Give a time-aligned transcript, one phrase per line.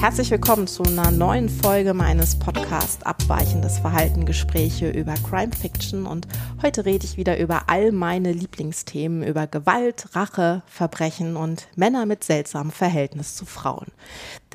[0.00, 6.26] Herzlich willkommen zu einer neuen Folge meines Podcasts Abweichendes Verhalten Gespräche über Crime Fiction und
[6.62, 12.24] heute rede ich wieder über all meine Lieblingsthemen über Gewalt, Rache, Verbrechen und Männer mit
[12.24, 13.88] seltsamem Verhältnis zu Frauen.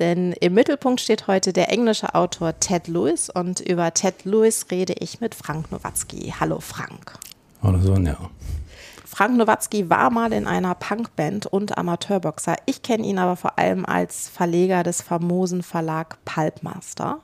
[0.00, 4.94] Denn im Mittelpunkt steht heute der englische Autor Ted Lewis und über Ted Lewis rede
[4.98, 6.34] ich mit Frank Nowatzki.
[6.40, 7.20] Hallo Frank.
[7.62, 8.18] Hallo Sonja.
[9.06, 12.56] Frank Nowatzki war mal in einer Punkband und Amateurboxer.
[12.66, 17.20] Ich kenne ihn aber vor allem als Verleger des famosen Verlag Pulpmaster.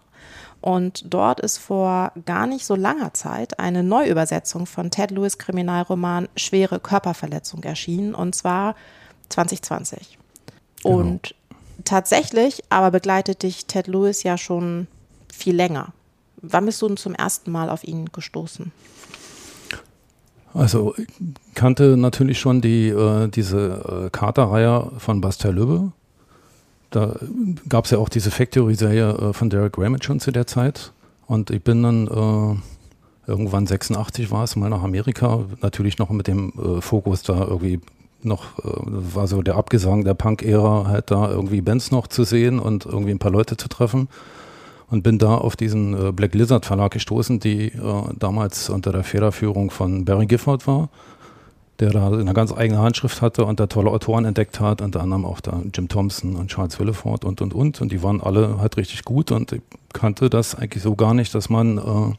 [0.61, 6.29] Und dort ist vor gar nicht so langer Zeit eine Neuübersetzung von Ted Lewis Kriminalroman
[6.37, 8.77] Schwere Körperverletzung erschienen, und zwar
[9.31, 10.19] 2020.
[10.85, 10.99] Genau.
[10.99, 11.35] Und
[11.85, 14.87] tatsächlich aber begleitet dich Ted Lewis ja schon
[15.33, 15.89] viel länger.
[16.37, 18.71] Wann bist du denn zum ersten Mal auf ihn gestoßen?
[20.55, 21.07] Also ich
[21.55, 25.93] kannte natürlich schon die, äh, diese äh, Katerreihe von Bastel Lübbe.
[26.91, 27.17] Da
[27.69, 30.93] gab es ja auch diese Factory-Serie äh, von Derek Ramage schon zu der Zeit.
[31.27, 36.27] Und ich bin dann äh, irgendwann 86 war es, mal nach Amerika, natürlich noch mit
[36.27, 37.81] dem äh, Fokus da irgendwie
[38.23, 42.59] noch, äh, war so der Abgesang der Punk-Ära, halt da irgendwie Bands noch zu sehen
[42.59, 44.09] und irgendwie ein paar Leute zu treffen
[44.93, 47.73] und bin da auf diesen äh, Black Lizard Verlag gestoßen, die äh,
[48.19, 50.91] damals unter der Federführung von Barry Gifford war,
[51.81, 55.25] der da eine ganz eigene Handschrift hatte und da tolle Autoren entdeckt hat, unter anderem
[55.25, 57.81] auch da Jim Thompson und Charles Willeford und und und.
[57.81, 59.63] Und die waren alle halt richtig gut und ich
[59.95, 62.15] kannte das eigentlich so gar nicht, dass man äh,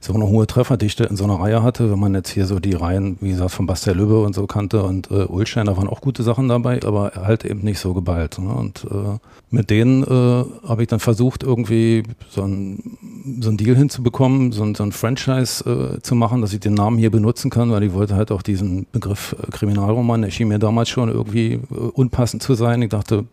[0.00, 1.90] so eine hohe Trefferdichte in so einer Reihe hatte.
[1.90, 4.82] Wenn man jetzt hier so die Reihen, wie gesagt, von Bastel Lübbe und so kannte
[4.82, 8.38] und äh, Ulstein, da waren auch gute Sachen dabei, aber halt eben nicht so geballt.
[8.38, 8.52] Ne?
[8.52, 9.18] Und äh,
[9.50, 12.98] mit denen äh, habe ich dann versucht, irgendwie so ein,
[13.40, 16.98] so Deal hinzubekommen, so ein, so ein Franchise äh, zu machen, dass ich den Namen
[16.98, 20.58] hier benutzen kann, weil ich wollte halt auch diesen Begriff äh, Kriminalroman, der schien mir
[20.58, 22.82] damals schon irgendwie äh, unpassend zu sein.
[22.82, 23.24] Ich dachte,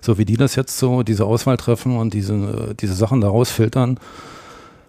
[0.00, 3.50] so wie die das jetzt so, diese Auswahl treffen und diese, äh, diese Sachen daraus
[3.50, 3.98] filtern,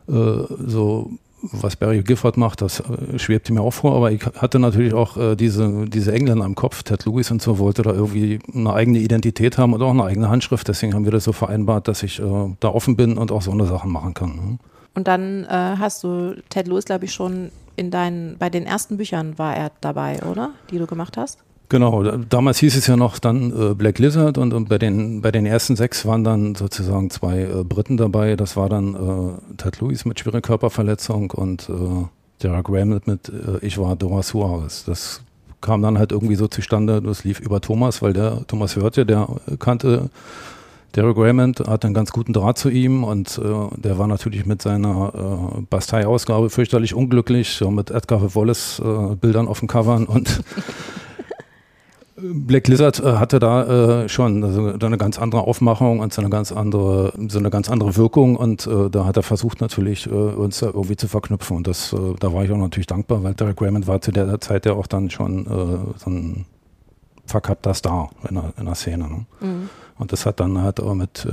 [0.07, 4.93] so was Barry Gifford macht, das äh, schwebte mir auch vor, aber ich hatte natürlich
[4.93, 8.73] auch äh, diese, diese Engländer im Kopf, Ted Lewis und so, wollte da irgendwie eine
[8.73, 10.67] eigene Identität haben und auch eine eigene Handschrift.
[10.67, 13.51] Deswegen haben wir das so vereinbart, dass ich äh, da offen bin und auch so
[13.51, 14.35] eine Sachen machen kann.
[14.35, 14.57] Ne?
[14.95, 18.97] Und dann äh, hast du Ted Lewis, glaube ich, schon in deinen, bei den ersten
[18.97, 20.51] Büchern war er dabei, oder?
[20.71, 21.39] Die du gemacht hast?
[21.69, 25.31] Genau, damals hieß es ja noch dann äh, Black Lizard und, und, bei, den, bei
[25.31, 28.37] den ersten sechs waren dann sozusagen zwei äh, Briten dabei.
[28.37, 32.05] Das war dann äh, Ted Lewis mit schwerer Körperverletzung und äh,
[32.41, 34.85] Derek Raymond mit äh, Ich war Dora Suarez.
[34.85, 35.21] Das
[35.59, 39.27] kam dann halt irgendwie so zustande, das lief über Thomas, weil der Thomas hörte, der
[39.59, 40.09] kannte
[40.95, 44.61] Derek Raymond, hat einen ganz guten Draht zu ihm und äh, der war natürlich mit
[44.61, 50.41] seiner äh, Bastei-Ausgabe fürchterlich unglücklich, so mit Edgar Wallace äh, Bildern auf den Covern und
[52.19, 56.31] Black Lizard äh, hatte da äh, schon also eine ganz andere Aufmachung und so eine
[56.31, 60.09] ganz andere, so eine ganz andere Wirkung und äh, da hat er versucht natürlich äh,
[60.09, 63.35] uns da irgendwie zu verknüpfen und das, äh, da war ich auch natürlich dankbar, weil
[63.35, 66.45] Derek Raymond war zu der Zeit ja auch dann schon äh, so ein
[67.27, 69.07] verkappter Star in der, in der Szene.
[69.07, 69.25] Ne?
[69.41, 69.69] Mhm.
[69.99, 71.27] Und das hat dann halt auch mit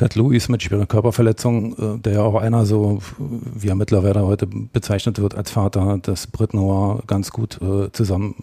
[0.00, 5.20] Ted Lewis mit schwerer Körperverletzung, der ja auch einer so, wie er mittlerweile heute bezeichnet
[5.20, 7.60] wird, als Vater des Brit Noir ganz gut
[7.92, 8.34] zusammen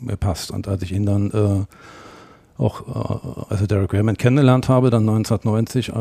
[0.00, 0.50] mir passt.
[0.50, 5.90] Und als ich ihn dann äh, auch, äh, also Derek Raymond kennengelernt habe, dann 1990
[5.90, 5.92] äh,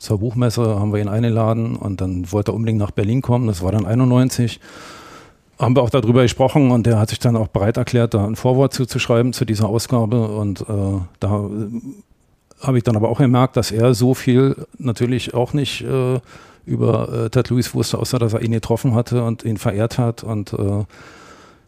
[0.00, 3.46] zur Buchmesse, haben wir ihn eingeladen und dann wollte er unbedingt nach Berlin kommen.
[3.46, 4.58] Das war dann 91
[5.58, 8.34] haben wir auch darüber gesprochen und der hat sich dann auch bereit erklärt, da ein
[8.34, 10.64] Vorwort zuzuschreiben zu dieser Ausgabe und äh,
[11.20, 11.48] da
[12.62, 16.20] habe ich dann aber auch gemerkt, dass er so viel natürlich auch nicht äh,
[16.64, 20.22] über äh, Ted Lewis wusste, außer dass er ihn getroffen hatte und ihn verehrt hat
[20.22, 20.84] und äh,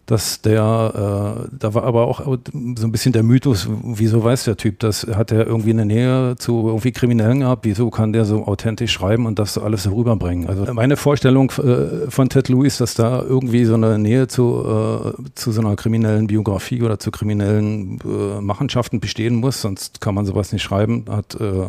[0.07, 4.57] dass der, äh, da war aber auch so ein bisschen der Mythos, wieso weiß der
[4.57, 5.07] Typ das?
[5.07, 7.65] Hat er irgendwie eine Nähe zu irgendwie Kriminellen gehabt?
[7.65, 10.47] Wieso kann der so authentisch schreiben und das so alles so rüberbringen?
[10.47, 15.31] Also meine Vorstellung äh, von Ted Lewis, dass da irgendwie so eine Nähe zu, äh,
[15.35, 20.27] zu so einer kriminellen Biografie oder zu kriminellen äh, Machenschaften bestehen muss, sonst kann man
[20.27, 21.67] sowas nicht schreiben, hat äh,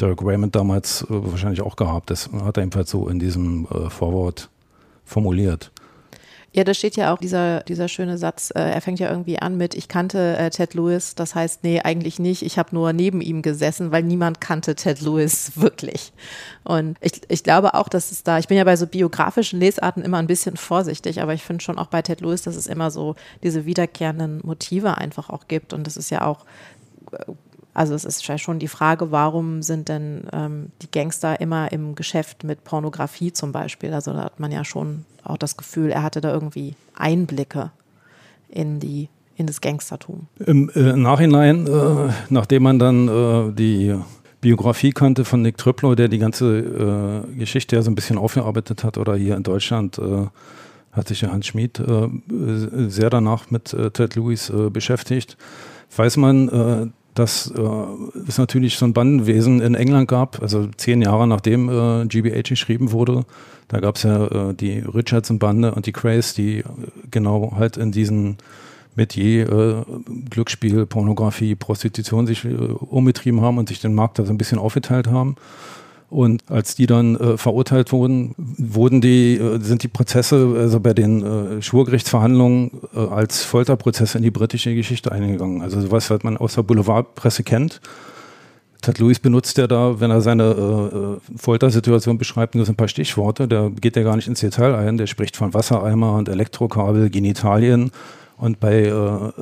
[0.00, 2.10] Derek Raymond damals äh, wahrscheinlich auch gehabt.
[2.10, 4.50] Das hat er ebenfalls so in diesem Vorwort
[5.04, 5.70] formuliert.
[6.54, 9.58] Ja, da steht ja auch dieser, dieser schöne Satz, äh, er fängt ja irgendwie an
[9.58, 13.20] mit, ich kannte äh, Ted Lewis, das heißt, nee, eigentlich nicht, ich habe nur neben
[13.20, 16.12] ihm gesessen, weil niemand kannte Ted Lewis wirklich.
[16.64, 20.02] Und ich, ich glaube auch, dass es da, ich bin ja bei so biografischen Lesarten
[20.02, 22.90] immer ein bisschen vorsichtig, aber ich finde schon auch bei Ted Lewis, dass es immer
[22.90, 25.74] so diese wiederkehrenden Motive einfach auch gibt.
[25.74, 26.46] Und das ist ja auch
[27.78, 32.42] also es ist schon die Frage, warum sind denn ähm, die Gangster immer im Geschäft
[32.42, 33.94] mit Pornografie zum Beispiel?
[33.94, 37.70] Also da hat man ja schon auch das Gefühl, er hatte da irgendwie Einblicke
[38.48, 40.26] in die in das Gangstertum.
[40.44, 43.94] Im äh, Nachhinein, äh, nachdem man dann äh, die
[44.40, 48.82] Biografie kannte von Nick Triplow, der die ganze äh, Geschichte ja so ein bisschen aufgearbeitet
[48.82, 50.26] hat, oder hier in Deutschland äh,
[50.90, 52.08] hat sich ja Hans Schmid äh,
[52.88, 55.36] sehr danach mit Ted Lewis beschäftigt,
[55.96, 57.52] weiß man, dass
[58.26, 63.24] es natürlich so ein Bandenwesen in England gab, also zehn Jahre nachdem GBH geschrieben wurde.
[63.68, 66.64] Da gab es ja die Richardson-Bande und die Craze, die
[67.10, 68.38] genau halt in diesen
[68.98, 69.84] Metier äh,
[70.28, 74.58] Glücksspiel, Pornografie, Prostitution sich äh, umgetrieben haben und sich den Markt da so ein bisschen
[74.58, 75.36] aufgeteilt haben.
[76.10, 80.94] Und als die dann äh, verurteilt wurden, wurden die, äh, sind die Prozesse, also bei
[80.94, 85.60] den äh, Schwurgerichtsverhandlungen äh, als Folterprozesse in die britische Geschichte eingegangen.
[85.60, 87.80] Also sowas, was man aus der Boulevardpresse kennt.
[88.80, 92.76] Ted Lewis benutzt ja da, wenn er seine äh, äh, Foltersituation beschreibt, nur so ein
[92.76, 93.48] paar Stichworte.
[93.48, 94.96] Da geht er gar nicht ins Detail ein.
[94.96, 97.90] Der spricht von Wassereimer und Elektrokabel, Genitalien
[98.36, 99.32] und bei äh,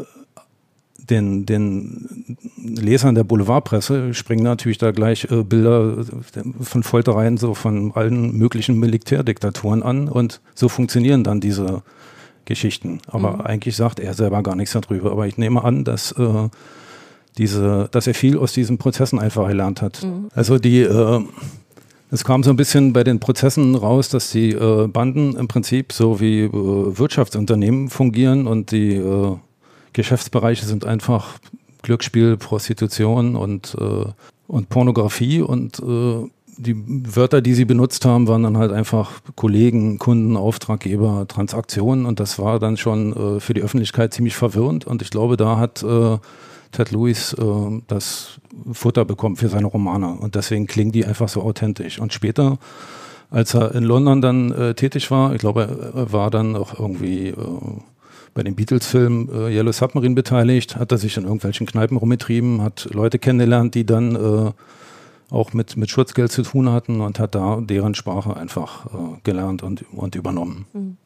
[1.11, 6.05] den, den Lesern der Boulevardpresse springen natürlich da gleich äh, Bilder
[6.61, 11.83] von Foltereien so von allen möglichen Militärdiktaturen an und so funktionieren dann diese
[12.45, 13.01] Geschichten.
[13.07, 13.41] Aber mhm.
[13.43, 15.13] eigentlich sagt er selber gar nichts darüber.
[15.13, 16.49] Aber ich nehme an, dass äh,
[17.39, 20.03] diese, dass er viel aus diesen Prozessen einfach gelernt hat.
[20.03, 20.29] Mhm.
[20.35, 21.23] Also die äh,
[22.11, 25.93] es kam so ein bisschen bei den Prozessen raus, dass die äh, Banden im Prinzip
[25.93, 29.37] so wie äh, Wirtschaftsunternehmen fungieren und die äh,
[29.97, 31.39] Geschäftsbereiche sind einfach
[31.83, 34.05] Glücksspiel, Prostitution und, äh,
[34.47, 36.29] und Pornografie und äh,
[36.59, 36.75] die
[37.15, 42.39] Wörter, die sie benutzt haben, waren dann halt einfach Kollegen, Kunden, Auftraggeber, Transaktionen und das
[42.39, 45.85] war dann schon äh, für die Öffentlichkeit ziemlich verwirrend und ich glaube, da hat
[46.73, 47.45] Ted Lewis äh,
[47.87, 48.39] das
[48.73, 50.09] Futter bekommt für seine Romane.
[50.09, 51.99] Und deswegen klingen die einfach so authentisch.
[51.99, 52.59] Und später,
[53.31, 57.29] als er in London dann äh, tätig war, ich glaube, er war dann auch irgendwie
[57.29, 57.35] äh,
[58.37, 62.87] bei dem Beatles-Film äh, Yellow Submarine beteiligt, hat er sich in irgendwelchen Kneipen rumgetrieben, hat
[62.93, 64.53] Leute kennengelernt, die dann äh,
[65.35, 69.63] auch mit, mit Schutzgeld zu tun hatten und hat da deren Sprache einfach äh, gelernt
[69.63, 70.67] und, und übernommen.
[70.75, 70.97] Mhm.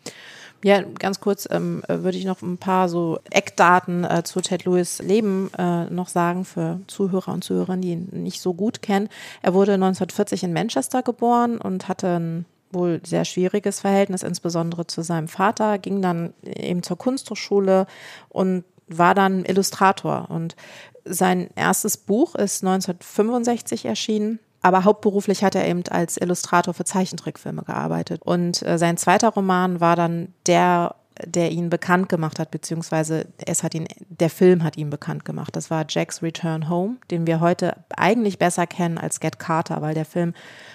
[0.63, 5.01] Ja, ganz kurz ähm, würde ich noch ein paar so Eckdaten äh, zu Ted Lewis
[5.01, 9.09] Leben äh, noch sagen für Zuhörer und Zuhörerinnen, die ihn nicht so gut kennen.
[9.41, 15.03] Er wurde 1940 in Manchester geboren und hatte ein wohl sehr schwieriges Verhältnis, insbesondere zu
[15.03, 17.87] seinem Vater, ging dann eben zur Kunsthochschule
[18.29, 20.31] und war dann Illustrator.
[20.31, 20.57] Und
[21.05, 27.63] sein erstes Buch ist 1965 erschienen aber hauptberuflich hat er eben als Illustrator für Zeichentrickfilme
[27.63, 28.23] gearbeitet.
[28.23, 30.97] Und äh, sein zweiter Roman war dann der,
[31.27, 35.55] der ihn bekannt gemacht hat, beziehungsweise es hat ihn, der Film hat ihn bekannt gemacht.
[35.57, 39.95] Das war Jack's Return Home, den wir heute eigentlich besser kennen als Get Carter, weil
[39.95, 40.35] der Film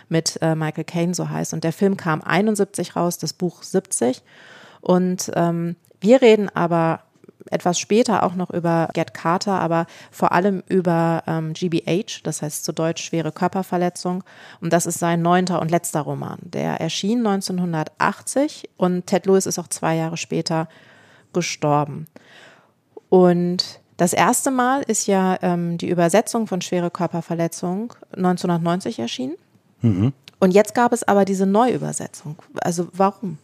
[0.09, 1.53] mit äh, Michael Caine so heißt.
[1.53, 4.21] Und der Film kam 71 raus, das Buch 70.
[4.81, 7.01] Und ähm, wir reden aber
[7.51, 12.65] etwas später auch noch über Get Carter, aber vor allem über ähm, GBH, das heißt
[12.65, 14.23] zu Deutsch schwere Körperverletzung.
[14.61, 16.39] Und das ist sein neunter und letzter Roman.
[16.41, 20.67] Der erschien 1980 und Ted Lewis ist auch zwei Jahre später
[21.33, 22.07] gestorben.
[23.09, 29.35] Und das erste Mal ist ja ähm, die Übersetzung von schwere Körperverletzung 1990 erschienen.
[29.81, 30.13] Mhm.
[30.39, 32.35] Und jetzt gab es aber diese Neuübersetzung.
[32.61, 33.37] Also warum?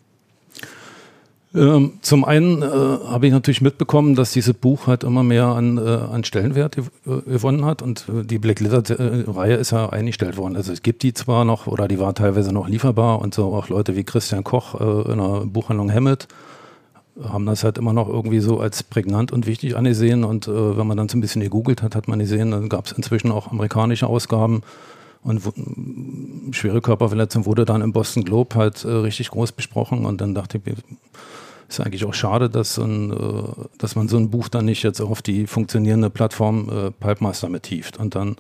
[1.54, 5.78] Ähm, zum einen äh, habe ich natürlich mitbekommen, dass dieses Buch halt immer mehr an,
[5.78, 10.56] äh, an Stellenwert äh, gewonnen hat und äh, die Black Lizard-Reihe ist ja eingestellt worden.
[10.56, 13.68] Also es gibt die zwar noch oder die war teilweise noch lieferbar und so auch
[13.68, 16.30] Leute wie Christian Koch äh, in der Buchhandlung Hammett
[17.22, 20.88] haben das halt immer noch irgendwie so als prägnant und wichtig angesehen und äh, wenn
[20.88, 23.52] man dann so ein bisschen gegoogelt hat, hat man gesehen, dann gab es inzwischen auch
[23.52, 24.64] amerikanische Ausgaben
[25.22, 25.42] und
[26.52, 30.74] schwere Körperverletzung wurde dann im Boston Globe halt richtig groß besprochen und dann dachte ich,
[31.72, 33.44] ist eigentlich auch schade, dass, ein, äh,
[33.78, 37.98] dass man so ein Buch dann nicht jetzt auf die funktionierende Plattform äh, Pipemaster mithieft.
[37.98, 38.36] Und dann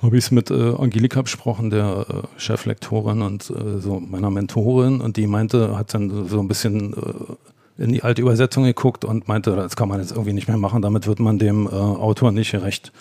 [0.00, 5.00] habe ich es mit äh, Angelika besprochen, der äh, Cheflektorin und äh, so meiner Mentorin,
[5.00, 9.28] und die meinte, hat dann so ein bisschen äh, in die alte Übersetzung geguckt und
[9.28, 12.32] meinte, das kann man jetzt irgendwie nicht mehr machen, damit wird man dem äh, Autor
[12.32, 12.92] nicht gerecht.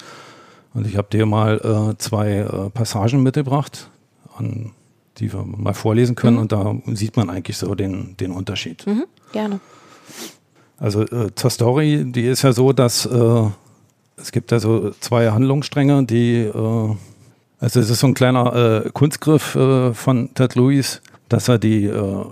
[0.74, 3.89] Und ich habe dir mal zwei Passagen mitgebracht
[4.38, 4.74] an
[5.19, 6.41] die wir mal vorlesen können mhm.
[6.41, 8.86] und da sieht man eigentlich so den, den Unterschied.
[8.86, 9.59] Mhm, gerne.
[10.77, 13.43] Also äh, zur Story, die ist ja so, dass äh,
[14.17, 16.95] es gibt ja so zwei Handlungsstränge, die, äh,
[17.59, 21.86] also es ist so ein kleiner äh, Kunstgriff äh, von Ted Lewis, dass er die
[21.86, 22.25] äh,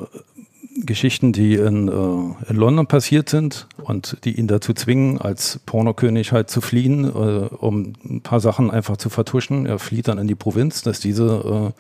[0.78, 6.50] Geschichten, die in, in London passiert sind und die ihn dazu zwingen, als Pornokönig halt
[6.50, 9.66] zu fliehen, um ein paar Sachen einfach zu vertuschen.
[9.66, 11.74] Er flieht dann in die Provinz, dass diese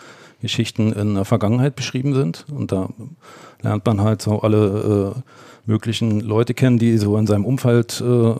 [0.45, 2.45] Geschichten in der Vergangenheit beschrieben sind.
[2.51, 2.89] Und da
[3.61, 5.19] lernt man halt so alle äh,
[5.65, 8.35] möglichen Leute kennen, die so in seinem Umfeld äh,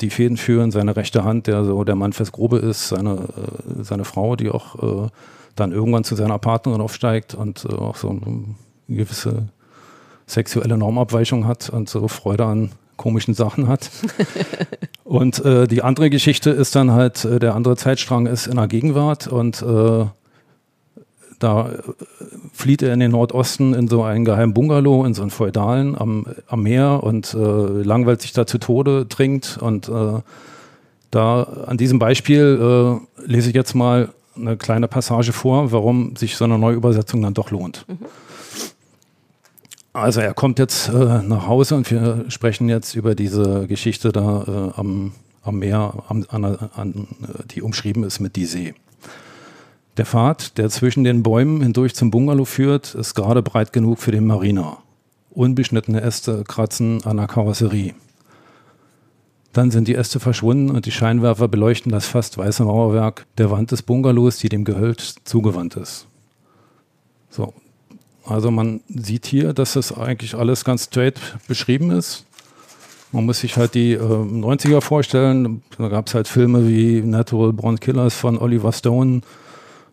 [0.00, 0.70] die Fäden führen.
[0.70, 4.50] Seine rechte Hand, der so der Mann fürs Grobe ist, seine, äh, seine Frau, die
[4.50, 5.10] auch
[5.56, 8.44] dann irgendwann zu seiner Partnerin aufsteigt und auch so eine
[8.88, 9.48] gewisse
[10.26, 12.70] sexuelle Normabweichung hat und so Freude an
[13.00, 13.90] komischen Sachen hat.
[15.04, 18.68] und äh, die andere Geschichte ist dann halt, äh, der andere Zeitstrang ist in der
[18.68, 20.04] Gegenwart und äh,
[21.40, 21.74] da äh,
[22.52, 26.26] flieht er in den Nordosten in so einen geheimen Bungalow, in so einen Feudalen am,
[26.46, 30.20] am Meer und äh, langweilt sich da zu Tode, trinkt und äh,
[31.10, 36.44] da an diesem Beispiel lese ich jetzt mal eine kleine Passage vor, warum sich so
[36.44, 37.84] eine Neuübersetzung dann doch lohnt.
[37.88, 38.06] Mhm.
[39.92, 44.44] Also er kommt jetzt äh, nach Hause und wir sprechen jetzt über diese Geschichte da
[44.46, 47.08] äh, am, am Meer, am, an, an,
[47.50, 48.74] die umschrieben ist mit die See.
[50.00, 54.12] Der Pfad, der zwischen den Bäumen hindurch zum Bungalow führt, ist gerade breit genug für
[54.12, 54.78] den Mariner.
[55.28, 57.92] Unbeschnittene Äste kratzen an der Karosserie.
[59.52, 63.72] Dann sind die Äste verschwunden und die Scheinwerfer beleuchten das fast weiße Mauerwerk der Wand
[63.72, 66.06] des Bungalows, die dem Gehölz zugewandt ist.
[67.28, 67.52] So,
[68.24, 72.24] also man sieht hier, dass das eigentlich alles ganz straight beschrieben ist.
[73.12, 75.62] Man muss sich halt die äh, 90er vorstellen.
[75.76, 79.20] Da gab es halt Filme wie Natural Born Killers von Oliver Stone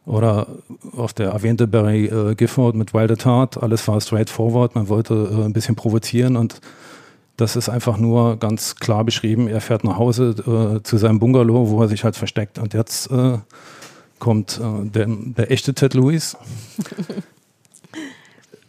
[0.08, 0.48] oder
[0.96, 3.62] auch der erwähnte Barry äh, Gifford mit Wild at Heart.
[3.62, 4.74] Alles war straightforward.
[4.74, 6.62] Man wollte äh, ein bisschen provozieren und
[7.36, 9.48] das ist einfach nur ganz klar beschrieben.
[9.48, 12.58] Er fährt nach Hause äh, zu seinem Bungalow, wo er sich halt versteckt.
[12.58, 13.38] Und jetzt äh,
[14.18, 16.38] kommt äh, der, der echte Ted Lewis.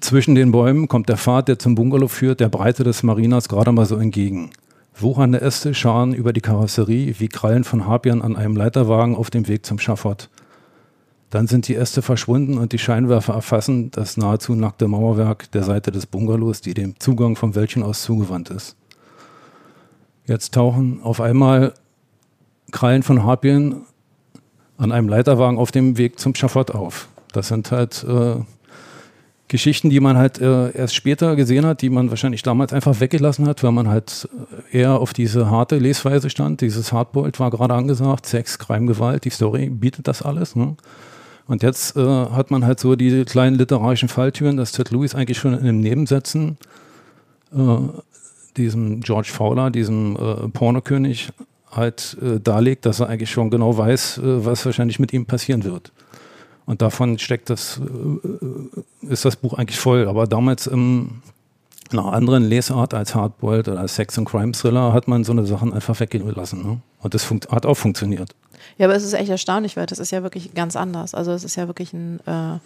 [0.01, 3.73] Zwischen den Bäumen kommt der Pfad, der zum Bungalow führt, der Breite des Marinas gerade
[3.73, 4.51] mal so entgegen.
[4.99, 9.47] Wuchernde Äste scharen über die Karosserie wie Krallen von Harpiern an einem Leiterwagen auf dem
[9.47, 10.29] Weg zum Schafott.
[11.31, 15.91] Dann sind die Äste verschwunden und die Scheinwerfer erfassen das nahezu nackte Mauerwerk der Seite
[15.91, 18.77] des Bungalows, die dem Zugang vom Wäldchen aus zugewandt ist.
[20.27, 21.75] Jetzt tauchen auf einmal
[22.71, 23.83] Krallen von Harpien
[24.79, 27.09] an einem Leiterwagen auf dem Weg zum Schafott auf.
[27.33, 28.37] Das sind halt äh,
[29.49, 33.47] Geschichten, die man halt äh, erst später gesehen hat, die man wahrscheinlich damals einfach weggelassen
[33.49, 34.29] hat, weil man halt
[34.71, 36.61] eher auf diese harte Lesweise stand.
[36.61, 40.55] Dieses Hardboiled war gerade angesagt, Sex, Crime, Gewalt, die Story bietet das alles.
[40.55, 40.77] Ne?
[41.49, 45.39] Und jetzt äh, hat man halt so diese kleinen literarischen Falltüren, dass Ted Lewis eigentlich
[45.39, 46.59] schon in den Nebensätzen
[47.53, 47.59] äh,
[48.57, 51.31] diesem George Fowler, diesem äh, Pornokönig,
[51.71, 55.65] halt äh, darlegt, dass er eigentlich schon genau weiß, äh, was wahrscheinlich mit ihm passieren
[55.65, 55.91] wird.
[56.67, 60.07] Und davon steckt das, äh, ist das Buch eigentlich voll.
[60.07, 61.23] Aber damals im,
[61.91, 65.47] in einer anderen Lesart als Hardboiled oder als Sex- und Crime-Thriller hat man so eine
[65.47, 66.63] Sachen einfach weggelassen.
[66.63, 66.81] Ne?
[67.01, 68.35] Und das hat auch funktioniert.
[68.79, 71.15] Ja, aber es ist echt erstaunlich, weil das ist ja wirklich ganz anders.
[71.15, 72.59] Also es ist ja wirklich ein, äh,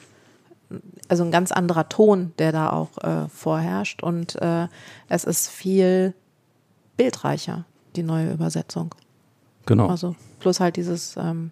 [1.09, 4.03] also ein ganz anderer Ton, der da auch äh, vorherrscht.
[4.03, 4.69] Und äh,
[5.09, 6.15] es ist viel
[6.99, 7.65] bildreicher,
[7.97, 8.95] die neue Übersetzung.
[9.67, 9.89] Genau.
[9.89, 11.51] Also plus halt dieses ähm,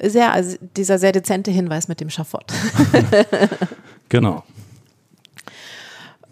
[0.00, 2.52] sehr, also dieser sehr dezente Hinweis mit dem Schafott.
[4.08, 4.44] genau.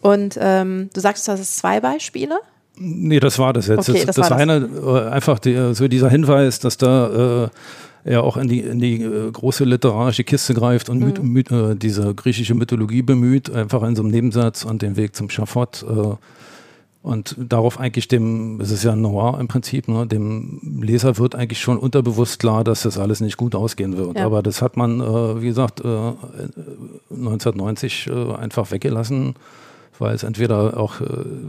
[0.00, 2.38] Und ähm, du sagst, das ist zwei Beispiele?
[2.78, 3.88] Nee, das war das jetzt.
[3.88, 4.84] Okay, das, das, das eine, das.
[4.84, 7.48] Äh, einfach die, so dieser Hinweis, dass da äh,
[8.04, 11.36] er auch in die, in die äh, große literarische Kiste greift und mhm.
[11.36, 15.84] äh, diese griechische Mythologie bemüht, einfach in so einem Nebensatz und den Weg zum Schafott.
[15.88, 16.14] Äh,
[17.02, 21.60] und darauf eigentlich dem, es ist ja Noir im Prinzip, ne, dem Leser wird eigentlich
[21.60, 24.18] schon unterbewusst klar, dass das alles nicht gut ausgehen wird.
[24.18, 24.26] Ja.
[24.26, 26.12] Aber das hat man, äh, wie gesagt, äh,
[27.10, 29.36] 1990 äh, einfach weggelassen,
[29.98, 31.06] weil es entweder auch äh,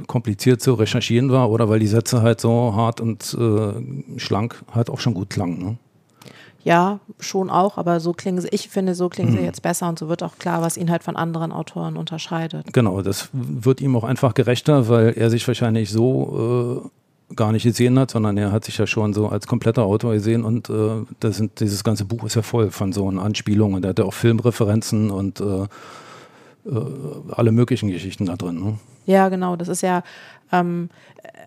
[0.07, 4.89] kompliziert zu recherchieren war oder weil die Sätze halt so hart und äh, schlank halt
[4.89, 5.59] auch schon gut klangen.
[5.59, 5.77] Ne?
[6.63, 9.37] Ja, schon auch, aber so klingen sie, ich finde, so klingen mhm.
[9.37, 12.73] sie jetzt besser und so wird auch klar, was ihn halt von anderen Autoren unterscheidet.
[12.73, 16.83] Genau, das wird ihm auch einfach gerechter, weil er sich wahrscheinlich so
[17.31, 20.13] äh, gar nicht gesehen hat, sondern er hat sich ja schon so als kompletter Autor
[20.13, 23.73] gesehen und äh, das sind, dieses ganze Buch ist ja voll von so einer Anspielung
[23.73, 25.67] und er hat ja auch Filmreferenzen und äh,
[27.31, 28.63] alle möglichen Geschichten da drin.
[28.63, 28.77] Ne?
[29.05, 29.55] Ja, genau.
[29.55, 30.03] Das ist ja,
[30.51, 30.89] ähm,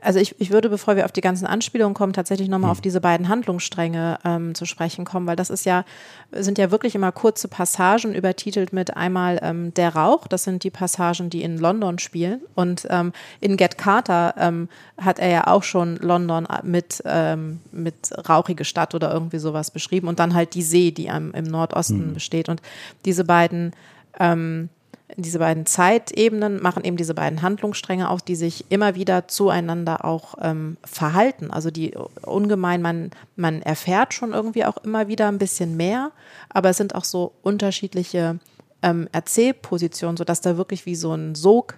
[0.03, 2.73] also ich, ich würde, bevor wir auf die ganzen Anspielungen kommen, tatsächlich nochmal mhm.
[2.73, 5.85] auf diese beiden Handlungsstränge ähm, zu sprechen kommen, weil das ist ja,
[6.33, 10.71] sind ja wirklich immer kurze Passagen übertitelt mit einmal ähm, Der Rauch, das sind die
[10.71, 12.41] Passagen, die in London spielen.
[12.55, 18.13] Und ähm, in Get Carter ähm, hat er ja auch schon London mit, ähm, mit
[18.29, 22.09] rauchige Stadt oder irgendwie sowas beschrieben und dann halt die See, die am, im Nordosten
[22.09, 22.15] mhm.
[22.15, 22.49] besteht.
[22.49, 22.63] Und
[23.05, 23.73] diese beiden
[24.19, 24.71] ähm,
[25.17, 30.35] diese beiden Zeitebenen machen eben diese beiden Handlungsstränge aus, die sich immer wieder zueinander auch
[30.41, 31.51] ähm, verhalten.
[31.51, 36.13] Also die ungemein, man, man erfährt schon irgendwie auch immer wieder ein bisschen mehr,
[36.49, 38.39] aber es sind auch so unterschiedliche
[38.83, 41.75] ähm, Erzählpositionen, sodass da wirklich wie so ein Sog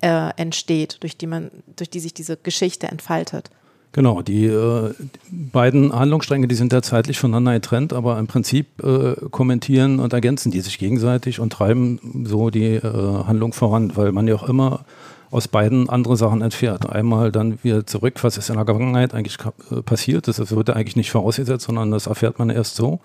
[0.00, 3.50] äh, entsteht, durch die man, durch die sich diese Geschichte entfaltet.
[3.94, 4.92] Genau, die äh,
[5.30, 10.50] beiden Handlungsstränge, die sind ja zeitlich voneinander getrennt, aber im Prinzip äh, kommentieren und ergänzen
[10.50, 14.84] die sich gegenseitig und treiben so die äh, Handlung voran, weil man ja auch immer
[15.30, 16.90] aus beiden andere Sachen entfährt.
[16.90, 19.38] Einmal dann wieder zurück, was ist in der Vergangenheit eigentlich
[19.70, 20.26] äh, passiert.
[20.26, 22.98] Das wird eigentlich nicht vorausgesetzt, sondern das erfährt man erst so,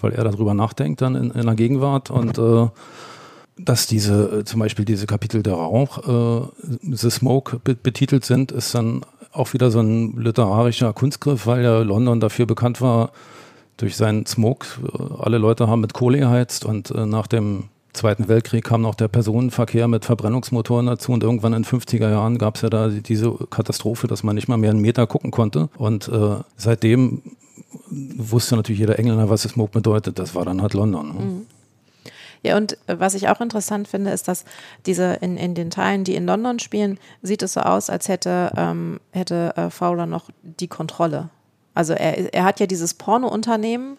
[0.00, 2.68] weil er darüber nachdenkt dann in, in der Gegenwart und äh,
[3.58, 6.48] dass diese, äh, zum Beispiel diese Kapitel der Rauch, äh,
[6.80, 12.20] The Smoke betitelt sind, ist dann auch wieder so ein literarischer Kunstgriff, weil ja London
[12.20, 13.12] dafür bekannt war,
[13.76, 14.66] durch seinen Smoke.
[14.82, 18.94] Äh, alle Leute haben mit Kohle geheizt und äh, nach dem Zweiten Weltkrieg kam noch
[18.94, 22.88] der Personenverkehr mit Verbrennungsmotoren dazu und irgendwann in den 50er Jahren gab es ja da
[22.88, 25.68] diese Katastrophe, dass man nicht mal mehr einen Meter gucken konnte.
[25.76, 27.22] Und äh, seitdem
[27.90, 30.20] wusste natürlich jeder Engländer, was Smoke bedeutet.
[30.20, 31.08] Das war dann halt London.
[31.08, 31.24] Ne?
[31.24, 31.46] Mhm.
[32.42, 34.44] Ja, und äh, was ich auch interessant finde, ist, dass
[34.86, 38.52] diese in, in den Teilen, die in London spielen, sieht es so aus, als hätte,
[38.56, 41.28] ähm, hätte äh, Fowler noch die Kontrolle.
[41.74, 43.98] Also er, er hat ja dieses Porno-Unternehmen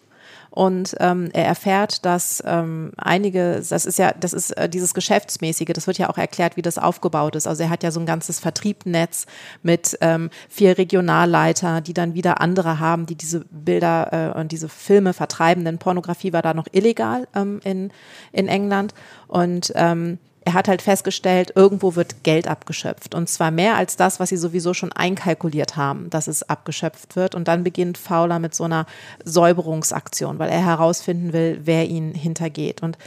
[0.52, 5.70] und ähm, er erfährt, dass ähm, einige, das ist ja, das ist äh, dieses Geschäftsmäßige,
[5.72, 7.46] das wird ja auch erklärt, wie das aufgebaut ist.
[7.46, 9.24] Also er hat ja so ein ganzes Vertriebnetz
[9.62, 14.68] mit ähm, vier Regionalleiter, die dann wieder andere haben, die diese Bilder äh, und diese
[14.68, 17.90] Filme vertreiben, denn Pornografie war da noch illegal ähm, in,
[18.32, 18.92] in England.
[19.28, 23.14] Und ähm, er hat halt festgestellt, irgendwo wird Geld abgeschöpft.
[23.14, 27.34] Und zwar mehr als das, was sie sowieso schon einkalkuliert haben, dass es abgeschöpft wird.
[27.34, 28.86] Und dann beginnt Fowler mit so einer
[29.24, 32.82] Säuberungsaktion, weil er herausfinden will, wer ihn hintergeht.
[32.82, 32.98] Und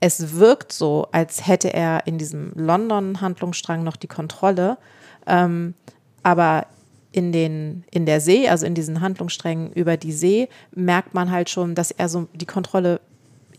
[0.00, 4.78] es wirkt so, als hätte er in diesem London-Handlungsstrang noch die Kontrolle.
[5.26, 5.74] Ähm,
[6.22, 6.66] aber
[7.12, 11.50] in, den, in der See, also in diesen Handlungssträngen über die See, merkt man halt
[11.50, 13.00] schon, dass er so die Kontrolle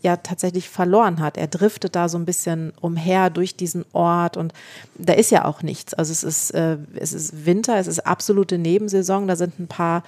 [0.00, 1.36] ja tatsächlich verloren hat.
[1.36, 4.52] Er driftet da so ein bisschen umher durch diesen Ort und
[4.96, 5.94] da ist ja auch nichts.
[5.94, 10.02] Also es ist, äh, es ist Winter, es ist absolute Nebensaison, da sind ein paar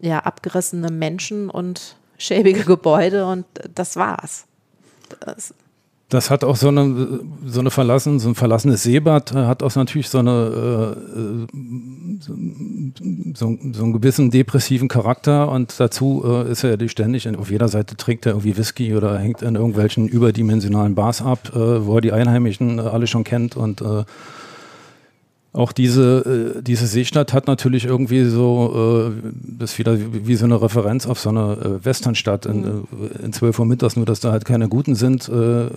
[0.00, 4.46] ja, abgerissene Menschen und schäbige Gebäude und das war's.
[5.20, 5.54] Das,
[6.08, 9.74] das hat auch so eine, so eine verlassen, so ein verlassenes Seebad, äh, hat auch
[9.74, 11.46] natürlich so eine, äh,
[12.20, 12.34] so,
[13.34, 13.46] so,
[13.82, 18.24] einen gewissen depressiven Charakter und dazu äh, ist er ja ständig, auf jeder Seite trinkt
[18.24, 23.06] er irgendwie Whisky oder hängt in irgendwelchen überdimensionalen Bars ab, wo er die Einheimischen alle
[23.06, 23.82] schon kennt und
[25.56, 30.36] auch diese, äh, diese Seestadt hat natürlich irgendwie so, äh, das ist wieder wie, wie
[30.36, 32.86] so eine Referenz auf so eine äh, Westernstadt in, mhm.
[33.22, 35.68] Äh, in 12 Uhr mittags, nur dass da halt keine Guten sind, äh,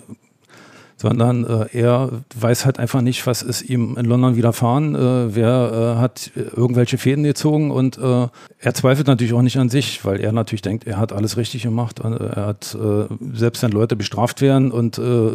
[0.98, 5.96] sondern äh, er weiß halt einfach nicht, was ist ihm in London widerfahren, äh, wer
[5.96, 10.20] äh, hat irgendwelche Fäden gezogen und äh, er zweifelt natürlich auch nicht an sich, weil
[10.20, 14.42] er natürlich denkt, er hat alles richtig gemacht, er hat, äh, selbst wenn Leute bestraft
[14.42, 15.30] werden und äh,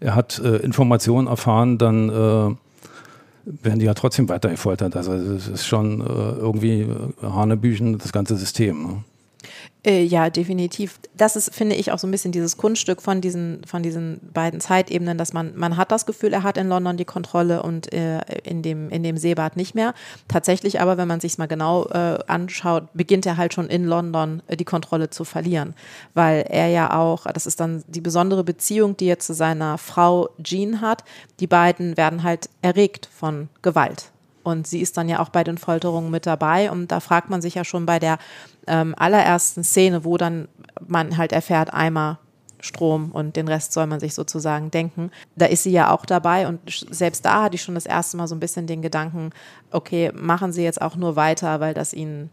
[0.00, 2.56] er hat äh, Informationen erfahren, dann äh,
[3.44, 4.96] werden die ja trotzdem weiter gefoltert.
[4.96, 6.88] Also es ist schon äh, irgendwie äh,
[7.22, 8.82] Hanebüchen, das ganze System.
[8.82, 9.04] Ne?
[9.84, 11.00] Äh, ja, definitiv.
[11.16, 14.60] Das ist, finde ich, auch so ein bisschen dieses Kunststück von diesen, von diesen beiden
[14.60, 18.20] Zeitebenen, dass man, man hat das Gefühl, er hat in London die Kontrolle und äh,
[18.44, 19.92] in, dem, in dem Seebad nicht mehr.
[20.28, 24.40] Tatsächlich aber, wenn man sich mal genau äh, anschaut, beginnt er halt schon in London
[24.46, 25.74] äh, die Kontrolle zu verlieren,
[26.14, 30.28] weil er ja auch, das ist dann die besondere Beziehung, die er zu seiner Frau
[30.40, 31.02] Jean hat.
[31.40, 34.12] Die beiden werden halt erregt von Gewalt.
[34.42, 36.70] Und sie ist dann ja auch bei den Folterungen mit dabei.
[36.70, 38.18] Und da fragt man sich ja schon bei der
[38.66, 40.48] ähm, allerersten Szene, wo dann
[40.86, 42.18] man halt erfährt, einmal
[42.62, 45.10] Strom und den Rest soll man sich sozusagen denken.
[45.36, 48.28] Da ist sie ja auch dabei und selbst da hatte ich schon das erste Mal
[48.28, 49.30] so ein bisschen den Gedanken,
[49.70, 52.30] okay, machen sie jetzt auch nur weiter, weil das ihnen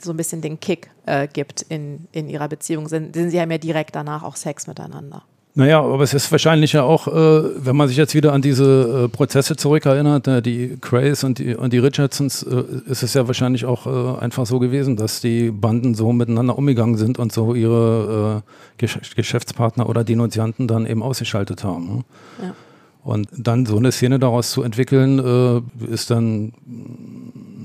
[0.00, 2.88] so ein bisschen den Kick äh, gibt in, in ihrer Beziehung.
[2.88, 5.24] Sind, sind sie haben ja direkt danach auch Sex miteinander.
[5.58, 9.06] Naja, aber es ist wahrscheinlich ja auch, äh, wenn man sich jetzt wieder an diese
[9.06, 13.26] äh, Prozesse zurückerinnert, äh, die Crays und die, und die Richardsons, äh, ist es ja
[13.26, 17.56] wahrscheinlich auch äh, einfach so gewesen, dass die Banden so miteinander umgegangen sind und so
[17.56, 21.88] ihre äh, Gesch Geschäftspartner oder Denunzianten dann eben ausgeschaltet haben.
[21.88, 22.04] Ne?
[22.40, 22.54] Ja.
[23.02, 26.52] Und dann so eine Szene daraus zu entwickeln, ist dann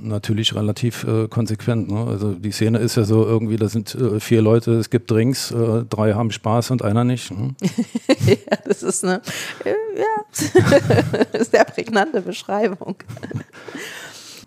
[0.04, 1.90] natürlich relativ äh, konsequent.
[1.90, 2.06] Ne?
[2.08, 5.52] Also die Szene ist ja so irgendwie, da sind äh, vier Leute, es gibt Drinks,
[5.52, 7.32] äh, drei haben Spaß und einer nicht.
[7.32, 7.56] Ne?
[8.26, 9.22] ja, das ist eine
[9.64, 12.96] äh, ja, sehr prägnante Beschreibung.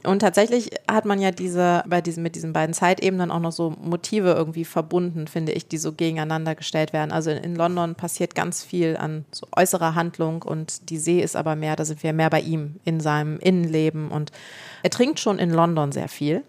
[0.07, 3.71] Und tatsächlich hat man ja diese, bei diesen, mit diesen beiden Zeitebenen auch noch so
[3.83, 7.11] Motive irgendwie verbunden, finde ich, die so gegeneinander gestellt werden.
[7.11, 11.57] Also in, London passiert ganz viel an so äußerer Handlung und die See ist aber
[11.57, 14.31] mehr, da sind wir mehr bei ihm in seinem Innenleben und
[14.85, 16.45] er trinkt schon in London sehr viel.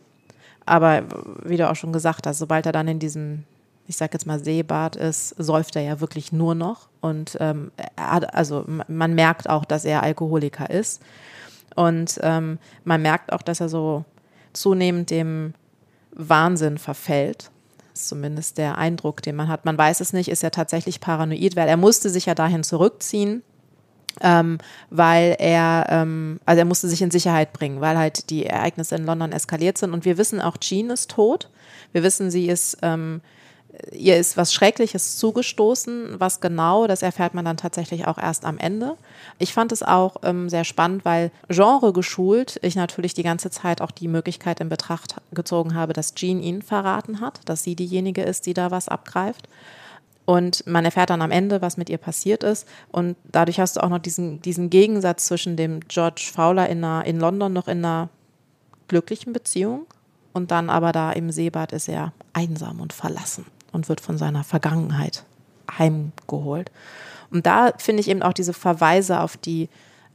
[0.67, 1.03] Aber
[1.43, 3.45] wie du auch schon gesagt hast, sobald er dann in diesem,
[3.87, 6.89] ich sag jetzt mal, Seebad ist, säuft er ja wirklich nur noch.
[7.01, 11.01] Und ähm, hat, also man merkt auch, dass er Alkoholiker ist.
[11.77, 14.03] Und ähm, man merkt auch, dass er so
[14.51, 15.53] zunehmend dem
[16.11, 17.51] Wahnsinn verfällt.
[17.93, 19.63] Das ist zumindest der Eindruck, den man hat.
[19.63, 23.43] Man weiß es nicht, ist er tatsächlich paranoid, weil er musste sich ja dahin zurückziehen,
[24.21, 24.57] ähm,
[24.89, 29.05] weil er, ähm, also er musste sich in Sicherheit bringen, weil halt die Ereignisse in
[29.05, 29.93] London eskaliert sind.
[29.93, 31.51] Und wir wissen auch, Jean ist tot.
[31.91, 33.21] Wir wissen, sie ist ähm,
[33.91, 36.19] ihr ist was Schreckliches zugestoßen.
[36.19, 38.97] Was genau, das erfährt man dann tatsächlich auch erst am Ende.
[39.39, 43.81] Ich fand es auch ähm, sehr spannend, weil Genre geschult, ich natürlich die ganze Zeit
[43.81, 48.23] auch die Möglichkeit in Betracht gezogen habe, dass Jean ihn verraten hat, dass sie diejenige
[48.23, 49.47] ist, die da was abgreift.
[50.25, 52.67] Und man erfährt dann am Ende, was mit ihr passiert ist.
[52.91, 57.05] Und dadurch hast du auch noch diesen, diesen Gegensatz zwischen dem George Fowler in, einer,
[57.05, 58.09] in London noch in einer
[58.89, 59.85] glücklichen Beziehung
[60.33, 64.43] und dann aber da im Seebad ist er einsam und verlassen und wird von seiner
[64.43, 65.23] Vergangenheit
[65.77, 66.71] heimgeholt.
[67.29, 69.69] Und da finde ich eben auch diese Verweise auf die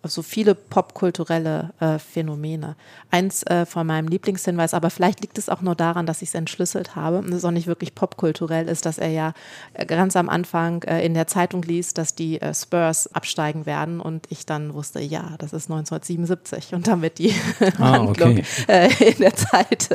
[0.04, 2.76] so viele popkulturelle äh, Phänomene.
[3.10, 6.34] Eins äh, von meinem Lieblingshinweis, aber vielleicht liegt es auch nur daran, dass ich es
[6.34, 9.32] entschlüsselt habe und es auch nicht wirklich popkulturell ist, dass er ja
[9.74, 14.00] äh, ganz am Anfang äh, in der Zeitung liest, dass die äh, Spurs absteigen werden
[14.00, 17.34] und ich dann wusste, ja, das ist 1977 und damit die
[17.78, 18.44] ah, Handlung okay.
[18.66, 19.88] Äh, in der Zeit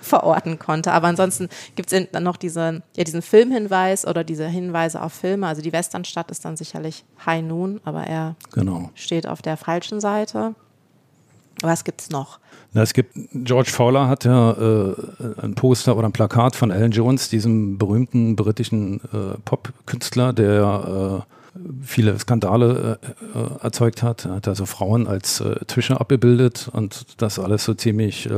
[0.00, 0.92] verorten konnte.
[0.92, 5.46] Aber ansonsten gibt es dann noch diese, ja, diesen Filmhinweis oder diese Hinweise auf Filme.
[5.46, 8.90] Also die Westernstadt ist dann sicherlich High Noon, aber er genau.
[8.94, 10.56] steht auf auf der falschen Seite.
[11.62, 12.40] Was gibt es noch?
[12.72, 14.94] Na, es gibt, George Fowler hat ja äh,
[15.40, 21.58] ein Poster oder ein Plakat von Alan Jones, diesem berühmten britischen äh, Popkünstler, der äh,
[21.82, 24.24] viele Skandale äh, äh, erzeugt hat.
[24.24, 28.28] Er hat also Frauen als äh, Tische abgebildet und das alles so ziemlich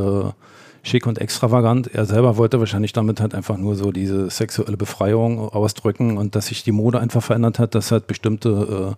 [0.82, 1.94] schick und extravagant.
[1.94, 6.48] Er selber wollte wahrscheinlich damit halt einfach nur so diese sexuelle Befreiung ausdrücken und dass
[6.48, 8.96] sich die Mode einfach verändert hat, dass halt bestimmte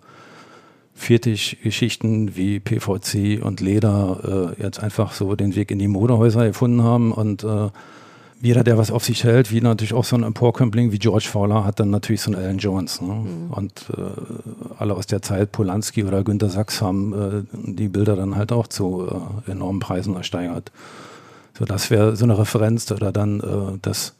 [0.95, 6.83] Fertiggeschichten wie PVC und Leder äh, jetzt einfach so den Weg in die Modehäuser gefunden
[6.83, 7.69] haben und äh,
[8.43, 11.63] jeder, der was auf sich hält, wie natürlich auch so ein Emporkömmling wie George Fowler,
[11.63, 13.01] hat dann natürlich so einen Alan Jones.
[13.01, 13.13] Ne?
[13.13, 13.51] Mhm.
[13.51, 14.01] Und äh,
[14.77, 18.67] alle aus der Zeit, Polanski oder Günter Sachs, haben äh, die Bilder dann halt auch
[18.67, 19.07] zu
[19.47, 20.73] äh, enormen Preisen ersteigert.
[21.57, 24.13] So, das wäre so eine Referenz oder dann äh, das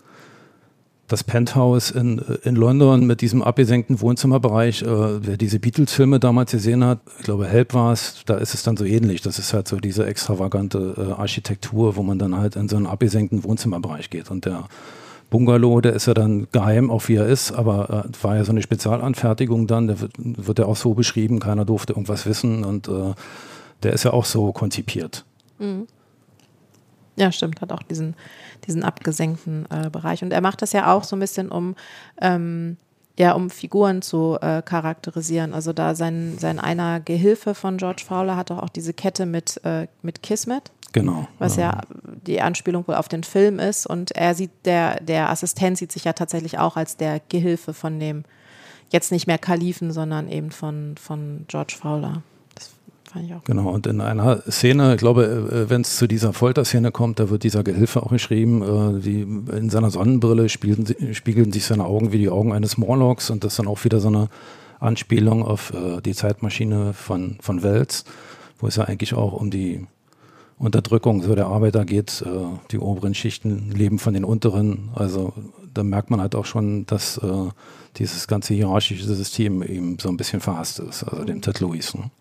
[1.08, 6.84] das Penthouse in, in London mit diesem abgesenkten Wohnzimmerbereich, äh, wer diese Beatles-Filme damals gesehen
[6.84, 9.22] hat, ich glaube Help war es, da ist es dann so ähnlich.
[9.22, 12.88] Das ist halt so diese extravagante äh, Architektur, wo man dann halt in so einen
[12.88, 14.32] abgesenkten Wohnzimmerbereich geht.
[14.32, 14.66] Und der
[15.30, 18.52] Bungalow, der ist ja dann geheim, auch wie er ist, aber äh, war ja so
[18.52, 22.88] eine Spezialanfertigung dann, der wird, wird ja auch so beschrieben, keiner durfte irgendwas wissen und
[22.88, 23.14] äh,
[23.84, 25.26] der ist ja auch so konzipiert.
[25.60, 25.88] Mhm.
[27.16, 28.16] Ja, stimmt, hat auch diesen,
[28.66, 30.24] diesen abgesenkten äh, Bereich.
[30.24, 31.76] Und er macht das ja auch so ein bisschen, um
[32.22, 32.78] ähm,
[33.18, 35.54] ja, um Figuren zu äh, charakterisieren.
[35.54, 39.62] Also da sein, sein einer Gehilfe von George Fowler hat doch auch diese Kette mit,
[39.64, 40.72] äh, mit Kismet.
[40.94, 41.28] Genau.
[41.40, 41.64] Was ja.
[41.64, 41.82] ja
[42.26, 43.86] die Anspielung wohl auf den Film ist.
[43.86, 48.00] Und er sieht, der, der Assistent sieht sich ja tatsächlich auch als der Gehilfe von
[48.00, 48.24] dem,
[48.90, 52.24] jetzt nicht mehr Kalifen, sondern eben von, von George Fowler
[53.14, 53.44] fand ich auch.
[53.44, 57.30] Genau, und in einer Szene, ich glaube, äh, wenn es zu dieser Folterszene kommt, da
[57.30, 58.62] wird dieser Gehilfe auch geschrieben,
[58.98, 63.30] äh, die, in seiner Sonnenbrille spiegeln, spiegeln sich seine Augen wie die Augen eines Morlocks
[63.30, 64.30] und das ist dann auch wieder so eine
[64.80, 68.04] Anspielung auf äh, die Zeitmaschine von, von Wels,
[68.60, 69.86] wo es ja eigentlich auch um die
[70.58, 72.24] Unterdrückung so der Arbeiter geht.
[72.72, 74.92] die oberen Schichten leben von den unteren.
[74.94, 75.34] Also
[75.74, 77.20] da merkt man halt auch schon, dass
[77.98, 81.96] dieses ganze hierarchische System eben so ein bisschen verhasst ist, also dem Ted Lewis.
[81.96, 82.12] Ne?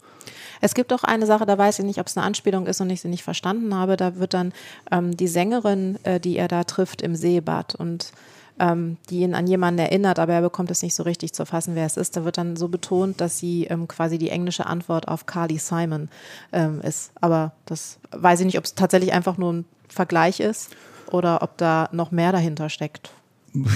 [0.62, 2.88] Es gibt auch eine Sache, da weiß ich nicht, ob es eine Anspielung ist und
[2.88, 3.96] ich sie nicht verstanden habe.
[3.96, 4.52] Da wird dann
[4.92, 8.12] ähm, die Sängerin, äh, die er da trifft im Seebad und
[8.60, 11.74] ähm, die ihn an jemanden erinnert, aber er bekommt es nicht so richtig zu fassen,
[11.74, 12.16] wer es ist.
[12.16, 16.08] Da wird dann so betont, dass sie ähm, quasi die englische Antwort auf Carly Simon
[16.52, 17.10] ähm, ist.
[17.20, 20.70] Aber das weiß ich nicht, ob es tatsächlich einfach nur ein Vergleich ist
[21.10, 23.10] oder ob da noch mehr dahinter steckt.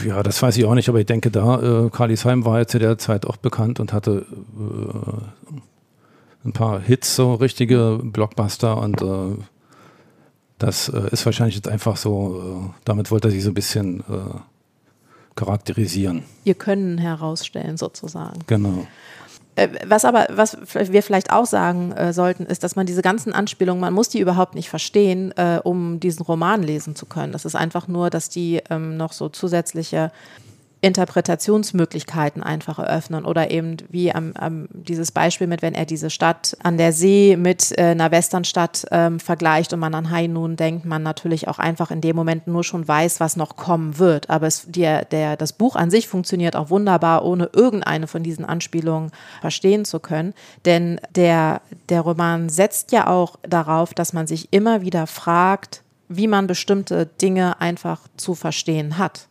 [0.06, 2.66] Ja, das weiß ich auch nicht, aber ich denke da, äh, Carly Simon war ja
[2.66, 5.45] zu der Zeit auch bekannt und hatte äh,
[6.46, 9.42] ein paar Hits, so richtige Blockbuster und äh,
[10.58, 14.00] das äh, ist wahrscheinlich jetzt einfach so, äh, damit wollte er sich so ein bisschen
[14.00, 14.38] äh,
[15.34, 16.22] charakterisieren.
[16.44, 18.38] Ihr Können herausstellen sozusagen.
[18.46, 18.86] Genau.
[19.56, 23.32] Äh, was aber, was wir vielleicht auch sagen äh, sollten, ist, dass man diese ganzen
[23.32, 27.32] Anspielungen, man muss die überhaupt nicht verstehen, äh, um diesen Roman lesen zu können.
[27.32, 30.12] Das ist einfach nur, dass die ähm, noch so zusätzliche
[30.86, 36.56] Interpretationsmöglichkeiten einfach eröffnen oder eben wie am, am, dieses Beispiel mit, wenn er diese Stadt
[36.62, 40.84] an der See mit äh, einer Westernstadt ähm, vergleicht und man an High Noon denkt,
[40.84, 44.30] man natürlich auch einfach in dem Moment nur schon weiß, was noch kommen wird.
[44.30, 48.44] Aber es, der, der, das Buch an sich funktioniert auch wunderbar, ohne irgendeine von diesen
[48.44, 50.34] Anspielungen verstehen zu können.
[50.66, 56.28] Denn der, der Roman setzt ja auch darauf, dass man sich immer wieder fragt, wie
[56.28, 59.26] man bestimmte Dinge einfach zu verstehen hat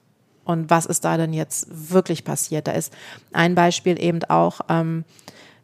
[0.45, 2.67] und was ist da denn jetzt wirklich passiert.
[2.67, 2.93] Da ist
[3.33, 5.03] ein Beispiel eben auch ähm,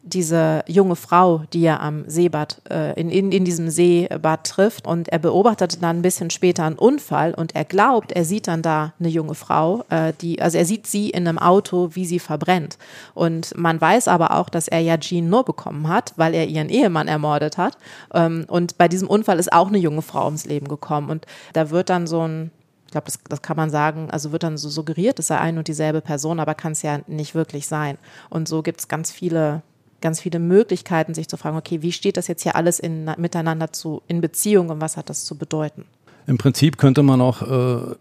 [0.04, 4.86] diese junge Frau, die er am Seebad, äh, in, in, in diesem Seebad trifft.
[4.86, 8.62] Und er beobachtet dann ein bisschen später einen Unfall und er glaubt, er sieht dann
[8.62, 12.18] da eine junge Frau, äh, die, also er sieht sie in einem Auto, wie sie
[12.18, 12.78] verbrennt.
[13.14, 16.68] Und man weiß aber auch, dass er ja Jean nur bekommen hat, weil er ihren
[16.68, 17.78] Ehemann ermordet hat.
[18.12, 21.10] Ähm, und bei diesem Unfall ist auch eine junge Frau ums Leben gekommen.
[21.10, 22.50] Und da wird dann so ein
[22.92, 25.56] ich glaube, das, das kann man sagen, also wird dann so suggeriert, es sei ein
[25.56, 27.96] und dieselbe Person, aber kann es ja nicht wirklich sein.
[28.28, 29.62] Und so gibt es ganz viele,
[30.02, 33.72] ganz viele Möglichkeiten, sich zu fragen, okay, wie steht das jetzt hier alles in, miteinander
[33.72, 35.86] zu, in Beziehung und was hat das zu bedeuten?
[36.26, 37.94] Im Prinzip könnte man auch äh,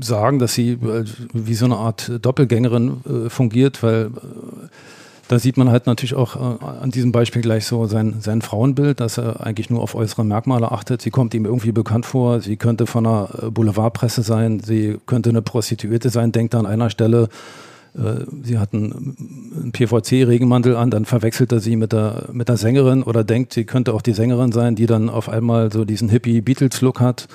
[0.00, 4.08] sagen, dass sie äh, wie so eine Art Doppelgängerin äh, fungiert, weil äh,
[5.28, 8.98] da sieht man halt natürlich auch äh, an diesem Beispiel gleich so sein, sein Frauenbild,
[8.98, 11.02] dass er eigentlich nur auf äußere Merkmale achtet.
[11.02, 12.40] Sie kommt ihm irgendwie bekannt vor.
[12.40, 14.60] Sie könnte von einer äh, Boulevardpresse sein.
[14.60, 16.32] Sie könnte eine Prostituierte sein.
[16.32, 17.28] Denkt an einer Stelle,
[17.94, 22.56] äh, sie hat einen, einen PVC-Regenmantel an, dann verwechselt er sie mit der, mit der
[22.56, 26.08] Sängerin oder denkt, sie könnte auch die Sängerin sein, die dann auf einmal so diesen
[26.08, 27.28] Hippie-Beatles-Look hat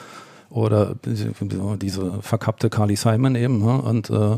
[0.49, 3.59] oder diese verkappte Carly Simon eben.
[3.59, 3.81] Ne?
[3.81, 4.37] Und äh,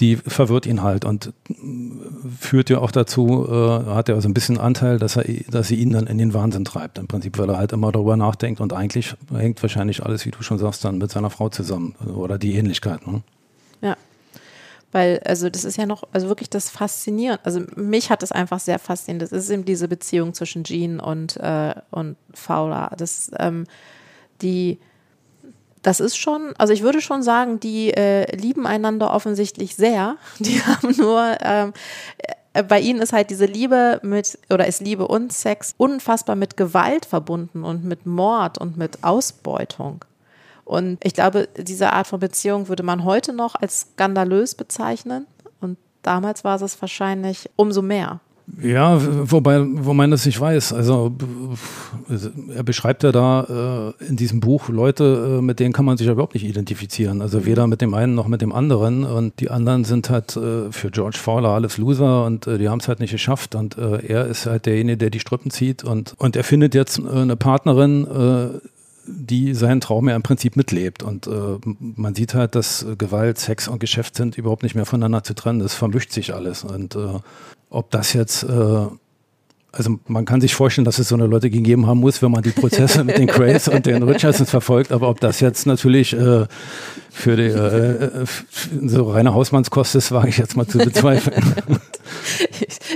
[0.00, 1.32] die verwirrt ihn halt und
[2.38, 5.76] führt ja auch dazu, äh, hat er also ein bisschen Anteil, dass er, dass sie
[5.76, 6.98] ihn dann in den Wahnsinn treibt.
[6.98, 10.42] Im Prinzip, weil er halt immer darüber nachdenkt und eigentlich hängt wahrscheinlich alles, wie du
[10.42, 13.06] schon sagst, dann mit seiner Frau zusammen oder die Ähnlichkeit.
[13.06, 13.22] Ne?
[13.80, 13.96] Ja.
[14.92, 17.44] Weil, also das ist ja noch, also wirklich das Faszinierende.
[17.44, 19.22] Also mich hat das einfach sehr fasziniert.
[19.22, 22.92] Das ist eben diese Beziehung zwischen Jean und, äh, und Fowler.
[22.96, 23.66] Das, ähm,
[24.40, 24.78] die,
[25.82, 30.16] das ist schon, also ich würde schon sagen, die äh, lieben einander offensichtlich sehr.
[30.38, 31.72] Die haben nur, ähm,
[32.52, 36.56] äh, bei ihnen ist halt diese Liebe mit, oder ist Liebe und Sex unfassbar mit
[36.56, 40.04] Gewalt verbunden und mit Mord und mit Ausbeutung.
[40.64, 45.26] Und ich glaube, diese Art von Beziehung würde man heute noch als skandalös bezeichnen.
[45.60, 48.20] Und damals war es wahrscheinlich umso mehr.
[48.60, 50.72] Ja, wobei, wo man das nicht weiß.
[50.72, 51.14] Also
[52.54, 56.06] er beschreibt ja da äh, in diesem Buch Leute, äh, mit denen kann man sich
[56.08, 57.22] ja überhaupt nicht identifizieren.
[57.22, 59.04] Also weder mit dem einen noch mit dem anderen.
[59.04, 62.80] Und die anderen sind halt äh, für George Fowler alles Loser und äh, die haben
[62.80, 63.54] es halt nicht geschafft.
[63.54, 65.84] Und äh, er ist halt derjenige, der die Strippen zieht.
[65.84, 68.06] Und, und er findet jetzt äh, eine Partnerin,
[69.06, 71.04] die seinen Traum ja im Prinzip mitlebt.
[71.04, 71.30] Und äh,
[71.78, 75.60] man sieht halt, dass Gewalt, Sex und Geschäft sind überhaupt nicht mehr voneinander zu trennen.
[75.60, 76.64] Das vermischt sich alles.
[76.64, 77.20] Und äh,
[77.70, 78.86] ob das jetzt, äh,
[79.72, 82.42] also man kann sich vorstellen, dass es so eine Leute gegeben haben muss, wenn man
[82.42, 86.46] die Prozesse mit den Crays und den Richardsons verfolgt, aber ob das jetzt natürlich äh,
[87.10, 88.24] für die äh,
[88.86, 91.54] so reine Hausmannskost ist, wage ich jetzt mal zu bezweifeln.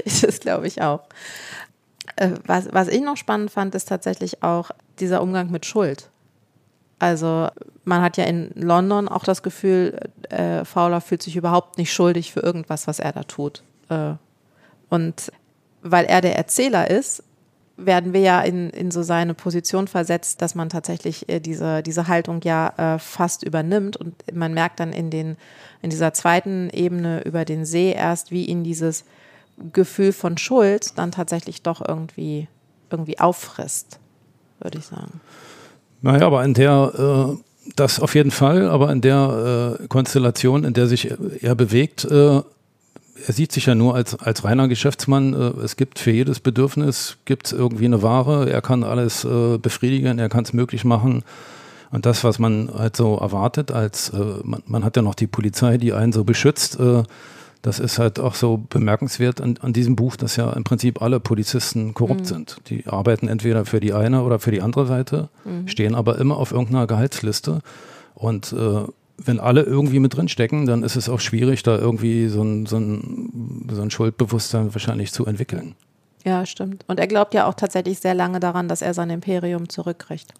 [0.22, 1.00] das glaube ich auch.
[2.16, 6.10] Äh, was, was ich noch spannend fand, ist tatsächlich auch dieser Umgang mit Schuld.
[6.98, 7.48] Also
[7.84, 12.32] man hat ja in London auch das Gefühl, äh, Fowler fühlt sich überhaupt nicht schuldig
[12.32, 13.62] für irgendwas, was er da tut.
[13.88, 14.14] Äh,
[14.92, 15.32] und
[15.80, 17.22] weil er der Erzähler ist,
[17.78, 22.08] werden wir ja in, in so seine Position versetzt, dass man tatsächlich äh, diese, diese
[22.08, 23.96] Haltung ja äh, fast übernimmt.
[23.96, 25.38] Und man merkt dann in, den,
[25.80, 29.06] in dieser zweiten Ebene über den See erst, wie ihn dieses
[29.72, 32.48] Gefühl von Schuld dann tatsächlich doch irgendwie,
[32.90, 33.98] irgendwie auffrisst,
[34.60, 35.22] würde ich sagen.
[36.02, 40.74] Naja, aber in der, äh, das auf jeden Fall, aber in der äh, Konstellation, in
[40.74, 42.42] der sich er bewegt, äh,
[43.26, 45.34] er sieht sich ja nur als, als reiner Geschäftsmann.
[45.34, 48.50] Äh, es gibt für jedes Bedürfnis gibt irgendwie eine Ware.
[48.50, 51.22] Er kann alles äh, befriedigen, er kann es möglich machen.
[51.90, 55.26] Und das, was man halt so erwartet, als äh, man, man, hat ja noch die
[55.26, 57.02] Polizei, die einen so beschützt, äh,
[57.60, 61.20] das ist halt auch so bemerkenswert an, an, diesem Buch, dass ja im Prinzip alle
[61.20, 62.24] Polizisten korrupt mhm.
[62.24, 62.56] sind.
[62.68, 65.68] Die arbeiten entweder für die eine oder für die andere Seite, mhm.
[65.68, 67.60] stehen aber immer auf irgendeiner Gehaltsliste.
[68.14, 68.84] Und äh,
[69.24, 72.66] wenn alle irgendwie mit drin stecken, dann ist es auch schwierig, da irgendwie so ein,
[72.66, 75.74] so ein, so ein Schuldbewusstsein wahrscheinlich zu entwickeln.
[76.24, 76.84] Ja, stimmt.
[76.86, 80.32] Und er glaubt ja auch tatsächlich sehr lange daran, dass er sein Imperium zurückkriegt.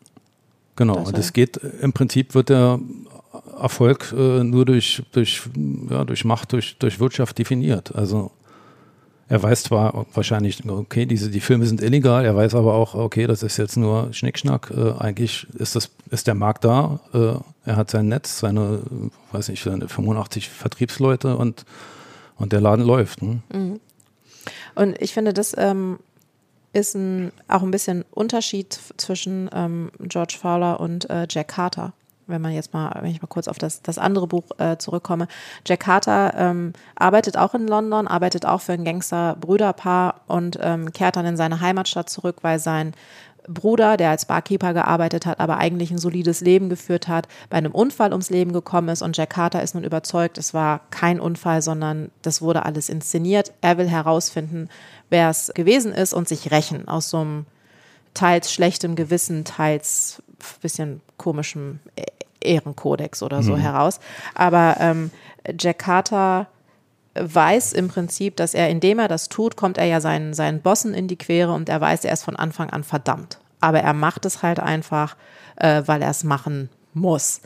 [0.76, 2.80] Genau, und es geht, im Prinzip wird der
[3.60, 5.42] Erfolg äh, nur durch, durch,
[5.90, 7.94] ja, durch Macht, durch, durch Wirtschaft definiert.
[7.94, 8.30] Also
[9.32, 13.26] er weiß zwar wahrscheinlich, okay, diese, die Filme sind illegal, er weiß aber auch, okay,
[13.26, 14.70] das ist jetzt nur Schnickschnack.
[14.76, 17.00] Äh, eigentlich ist das, ist der Markt da.
[17.14, 18.82] Äh, er hat sein Netz, seine,
[19.30, 21.64] weiß nicht, seine 85 Vertriebsleute und,
[22.36, 23.22] und der Laden läuft.
[23.22, 23.40] Ne?
[23.54, 23.80] Mhm.
[24.74, 25.98] Und ich finde, das ähm,
[26.74, 31.94] ist ein, auch ein bisschen Unterschied zwischen ähm, George Fowler und äh, Jack Carter
[32.26, 35.28] wenn man jetzt mal, wenn ich mal kurz auf das, das andere Buch äh, zurückkomme.
[35.66, 41.16] Jack Carter ähm, arbeitet auch in London, arbeitet auch für ein Gangster-Brüderpaar und ähm, kehrt
[41.16, 42.94] dann in seine Heimatstadt zurück, weil sein
[43.48, 47.72] Bruder, der als Barkeeper gearbeitet hat, aber eigentlich ein solides Leben geführt hat, bei einem
[47.72, 51.62] Unfall ums Leben gekommen ist und Jack Carter ist nun überzeugt, es war kein Unfall,
[51.62, 53.52] sondern das wurde alles inszeniert.
[53.61, 54.68] Er will herausfinden,
[55.11, 57.46] wer es gewesen ist und sich rächen aus so einem
[58.14, 60.22] teils schlechtem Gewissen, teils
[60.61, 61.81] bisschen komischem
[62.40, 63.61] Ehrenkodex oder so mhm.
[63.61, 64.00] heraus.
[64.35, 65.11] Aber ähm,
[65.59, 66.48] Jack Carter
[67.14, 70.94] weiß im Prinzip, dass er, indem er das tut, kommt er ja seinen, seinen Bossen
[70.94, 73.38] in die Quere und er weiß, er ist von Anfang an verdammt.
[73.61, 75.16] Aber er macht es halt einfach,
[75.57, 77.42] äh, weil er es machen muss.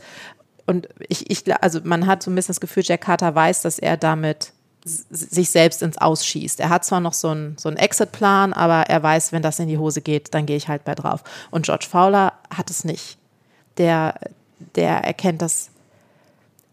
[0.65, 3.79] Und ich, ich, also man hat so ein bisschen das Gefühl, Jack Carter weiß, dass
[3.79, 4.53] er damit
[4.87, 6.59] sich selbst ins Ausschießt.
[6.59, 9.67] Er hat zwar noch so einen, so einen Exit-Plan, aber er weiß, wenn das in
[9.67, 11.23] die Hose geht, dann gehe ich halt bei drauf.
[11.51, 13.17] Und George Fowler hat es nicht.
[13.77, 14.15] Der,
[14.75, 15.69] der erkennt das.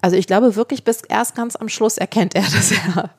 [0.01, 3.11] Also ich glaube wirklich, bis erst ganz am Schluss erkennt er, dass er,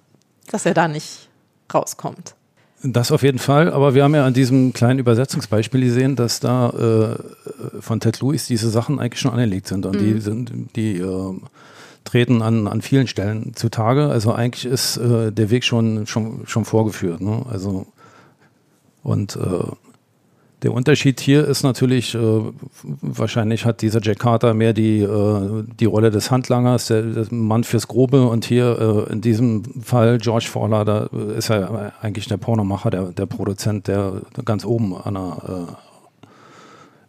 [0.47, 1.29] dass er da nicht
[1.73, 2.35] rauskommt.
[2.83, 6.69] Das auf jeden Fall, aber wir haben ja an diesem kleinen Übersetzungsbeispiel gesehen, dass da
[6.69, 9.99] äh, von Ted Lewis diese Sachen eigentlich schon angelegt sind und mhm.
[9.99, 11.33] die sind, die äh,
[12.05, 14.07] treten an, an vielen Stellen zutage.
[14.07, 17.19] Also eigentlich ist äh, der Weg schon, schon, schon vorgeführt.
[17.19, 17.45] Ne?
[17.49, 17.87] Also
[19.03, 19.71] und äh,
[20.63, 22.41] der Unterschied hier ist natürlich, äh,
[22.81, 27.63] wahrscheinlich hat dieser Jack Carter mehr die, äh, die Rolle des Handlangers, der, der, Mann
[27.63, 32.37] fürs Grobe und hier äh, in diesem Fall George Fowler, da ist er eigentlich der
[32.37, 35.67] Pornomacher, der, der Produzent, der ganz oben an der,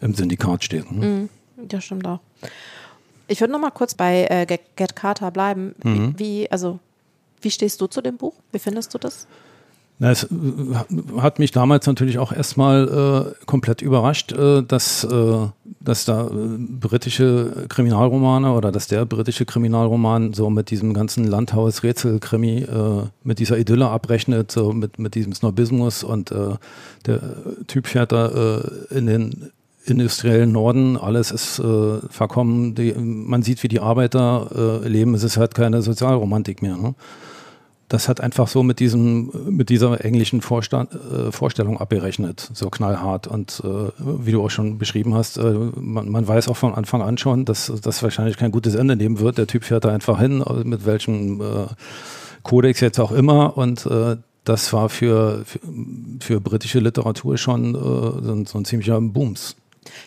[0.01, 0.93] äh, im Syndikat steht.
[0.93, 1.29] Ne?
[1.57, 2.21] Mhm, das stimmt auch.
[3.29, 5.75] Ich würde noch mal kurz bei äh, Get Carter bleiben.
[5.83, 6.15] Mhm.
[6.17, 6.79] Wie, wie, also,
[7.41, 8.35] wie stehst du zu dem Buch?
[8.53, 9.27] Wie findest du das?
[9.99, 10.29] Na, es äh,
[11.19, 15.49] hat mich damals natürlich auch erstmal äh, komplett überrascht, äh, dass, äh,
[15.81, 22.65] dass da äh, britische Kriminalromane oder dass der britische Kriminalroman so mit diesem ganzen Landhaus-Rätsel-Krimi,
[22.65, 26.31] äh, mit dieser Idylle abrechnet, so mit, mit diesem Snobismus und
[27.07, 27.21] der
[27.67, 28.61] Typ fährt da
[28.91, 29.51] in den
[29.87, 35.23] industriellen Norden, alles ist äh, verkommen, die, man sieht, wie die Arbeiter äh, leben, es
[35.23, 36.77] ist halt keine Sozialromantik mehr.
[36.77, 36.95] Ne?
[37.89, 43.29] Das hat einfach so mit diesem, mit dieser englischen Vorstand, äh, Vorstellung abgerechnet, so knallhart.
[43.29, 47.01] Und äh, wie du auch schon beschrieben hast, äh, man, man, weiß auch von Anfang
[47.03, 49.39] an schon, dass das wahrscheinlich kein gutes Ende nehmen wird.
[49.39, 51.45] Der Typ fährt da einfach hin, mit welchem äh,
[52.43, 53.89] Kodex jetzt auch immer und
[54.45, 55.59] das war für, für,
[56.21, 59.57] für, britische Literatur schon so, so ein ziemlicher Booms.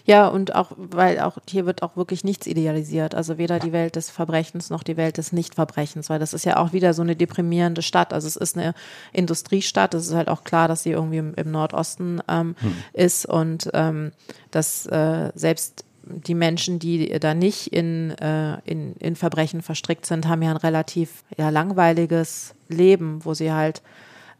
[0.05, 3.15] Ja, und auch, weil auch hier wird auch wirklich nichts idealisiert.
[3.15, 6.57] Also weder die Welt des Verbrechens noch die Welt des Nichtverbrechens, weil das ist ja
[6.57, 8.13] auch wieder so eine deprimierende Stadt.
[8.13, 8.73] Also es ist eine
[9.13, 9.93] Industriestadt.
[9.93, 12.73] Es ist halt auch klar, dass sie irgendwie im, im Nordosten ähm, hm.
[12.93, 14.11] ist und ähm,
[14.51, 20.27] dass äh, selbst die Menschen, die da nicht in, äh, in, in Verbrechen verstrickt sind,
[20.27, 23.81] haben ja ein relativ ja, langweiliges Leben, wo sie halt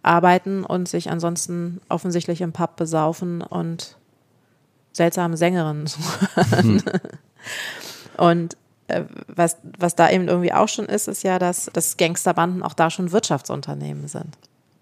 [0.01, 3.97] arbeiten und sich ansonsten offensichtlich im Pub besaufen und
[4.99, 5.85] seltsame Sängerin
[6.61, 6.81] Hm.
[8.17, 8.57] Und
[8.87, 12.73] äh, was, was da eben irgendwie auch schon ist, ist ja, dass, dass Gangsterbanden auch
[12.73, 14.37] da schon Wirtschaftsunternehmen sind.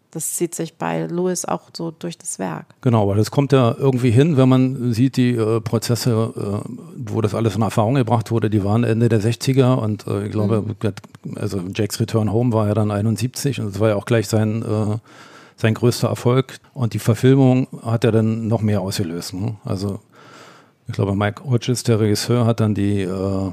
[0.09, 2.65] Das zieht sich bei Lewis auch so durch das Werk.
[2.81, 7.21] Genau, weil das kommt ja irgendwie hin, wenn man sieht, die äh, Prozesse, äh, wo
[7.21, 10.63] das alles in Erfahrung gebracht wurde, die waren Ende der 60er und äh, ich glaube,
[10.63, 11.37] mhm.
[11.37, 14.63] also Jack's Return Home war ja dann 71 und es war ja auch gleich sein
[14.63, 14.97] äh,
[15.57, 16.59] sein größter Erfolg.
[16.73, 19.33] Und die Verfilmung hat er dann noch mehr ausgelöst.
[19.33, 19.55] Ne?
[19.65, 19.99] Also
[20.87, 23.51] ich glaube, Mike Hodges, der Regisseur, hat dann die äh,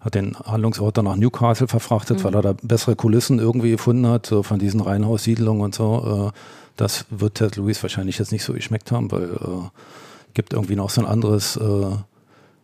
[0.00, 2.24] hat den Handlungsort dann nach Newcastle verfrachtet, mhm.
[2.24, 6.32] weil er da bessere Kulissen irgendwie gefunden hat, so von diesen Reihenhaussiedlungen und so.
[6.32, 6.38] Äh,
[6.76, 9.68] das wird Ted Lewis wahrscheinlich jetzt nicht so geschmeckt haben, weil äh,
[10.34, 11.96] gibt irgendwie noch so ein anderes äh,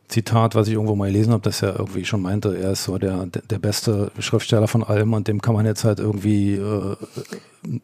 [0.08, 2.96] Zitat, was ich irgendwo mal gelesen habe, dass er irgendwie schon meinte, er ist so
[2.96, 6.96] der, der beste Schriftsteller von allem und dem kann man jetzt halt irgendwie äh,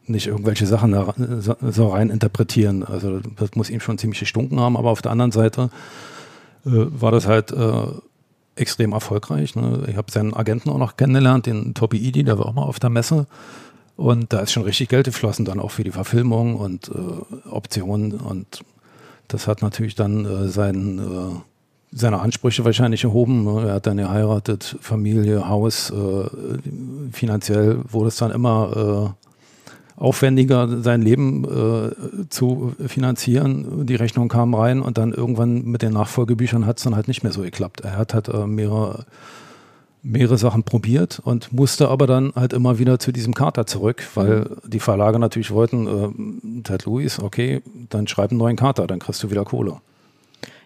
[0.06, 1.14] nicht irgendwelche Sachen da
[1.70, 2.82] so rein interpretieren.
[2.82, 5.70] Also das muss ihm schon ziemlich gestunken haben, aber auf der anderen Seite
[6.64, 7.86] äh, war das halt äh,
[8.56, 9.54] extrem erfolgreich.
[9.54, 9.84] Ne?
[9.88, 12.80] Ich habe seinen Agenten auch noch kennengelernt, den Toby Idi, der war auch mal auf
[12.80, 13.26] der Messe.
[13.96, 18.12] Und da ist schon richtig Geld geflossen, dann auch für die Verfilmung und äh, Optionen.
[18.12, 18.64] Und
[19.28, 21.40] das hat natürlich dann äh, seinen äh,
[21.94, 23.46] seine Ansprüche wahrscheinlich erhoben.
[23.46, 25.90] Er hat dann geheiratet, Familie, Haus.
[25.90, 26.24] Äh,
[27.12, 29.14] finanziell wurde es dann immer
[29.96, 33.86] aufwendiger, sein Leben äh, zu finanzieren.
[33.86, 37.22] Die Rechnung kam rein und dann irgendwann mit den Nachfolgebüchern hat es dann halt nicht
[37.22, 37.82] mehr so geklappt.
[37.82, 39.06] Er hat halt äh, mehrere,
[40.02, 44.40] mehrere Sachen probiert und musste aber dann halt immer wieder zu diesem Kater zurück, weil
[44.40, 44.46] mhm.
[44.68, 49.22] die Verlage natürlich wollten, äh, Ted Lewis, okay, dann schreib einen neuen Kater, dann kriegst
[49.22, 49.76] du wieder Kohle.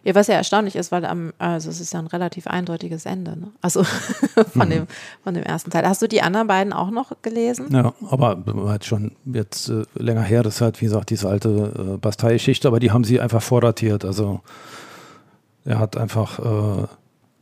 [0.05, 3.37] Ja, was ja erstaunlich ist, weil am, also es ist ja ein relativ eindeutiges Ende,
[3.37, 3.53] ne?
[3.61, 3.85] Also
[4.53, 4.71] von, mhm.
[4.71, 4.87] dem,
[5.25, 5.87] von dem ersten Teil.
[5.87, 7.69] Hast du die anderen beiden auch noch gelesen?
[7.71, 11.95] Ja, aber halt schon jetzt äh, länger her, das ist halt, wie gesagt, diese alte
[11.95, 14.05] äh, Bastei-Geschichte, aber die haben sie einfach vordatiert.
[14.05, 14.41] Also
[15.65, 16.87] er hat einfach äh,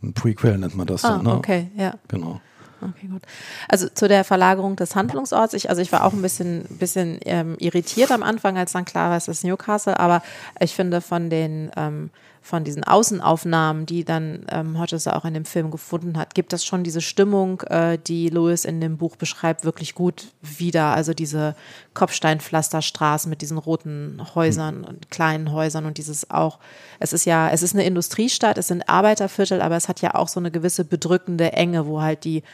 [0.03, 1.35] ein Prequel, nennt man das ah, dann, ne?
[1.35, 1.95] Okay, ja.
[2.09, 2.41] Genau.
[2.83, 3.23] Okay, gut.
[3.69, 7.57] Also zu der Verlagerung des Handlungsorts, ich, also ich war auch ein bisschen, bisschen ähm,
[7.59, 10.23] irritiert am Anfang, als dann klar war, es ist Newcastle, aber
[10.61, 12.11] ich finde von den ähm,
[12.47, 16.65] von diesen Außenaufnahmen, die dann ähm, Hodges auch in dem Film gefunden hat, gibt das
[16.65, 20.95] schon diese Stimmung, äh, die Lewis in dem Buch beschreibt, wirklich gut wieder.
[20.95, 21.57] Also diese
[21.95, 26.61] Kopfsteinpflasterstraßen mit diesen roten Häusern und kleinen Häusern und dieses auch,
[27.01, 30.29] es ist ja, es ist eine Industriestadt, es sind Arbeiterviertel, aber es hat ja auch
[30.29, 32.45] so eine gewisse bedrückende Enge, wo halt die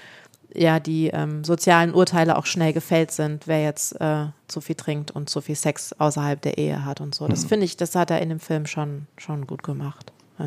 [0.55, 5.11] ja die ähm, sozialen Urteile auch schnell gefällt sind, wer jetzt äh, zu viel trinkt
[5.11, 7.27] und zu viel Sex außerhalb der Ehe hat und so.
[7.29, 7.49] Das mhm.
[7.49, 10.13] finde ich, das hat er in dem Film schon, schon gut gemacht.
[10.39, 10.47] Ja.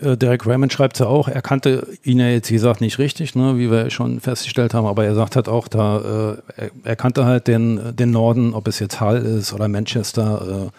[0.00, 3.34] Äh, Derek Raymond schreibt ja auch, er kannte ihn ja jetzt, wie gesagt, nicht richtig,
[3.34, 7.24] ne, wie wir schon festgestellt haben, aber er sagt halt auch, da, äh, er, kannte
[7.24, 10.70] halt den, den Norden, ob es jetzt Hull ist oder Manchester, äh,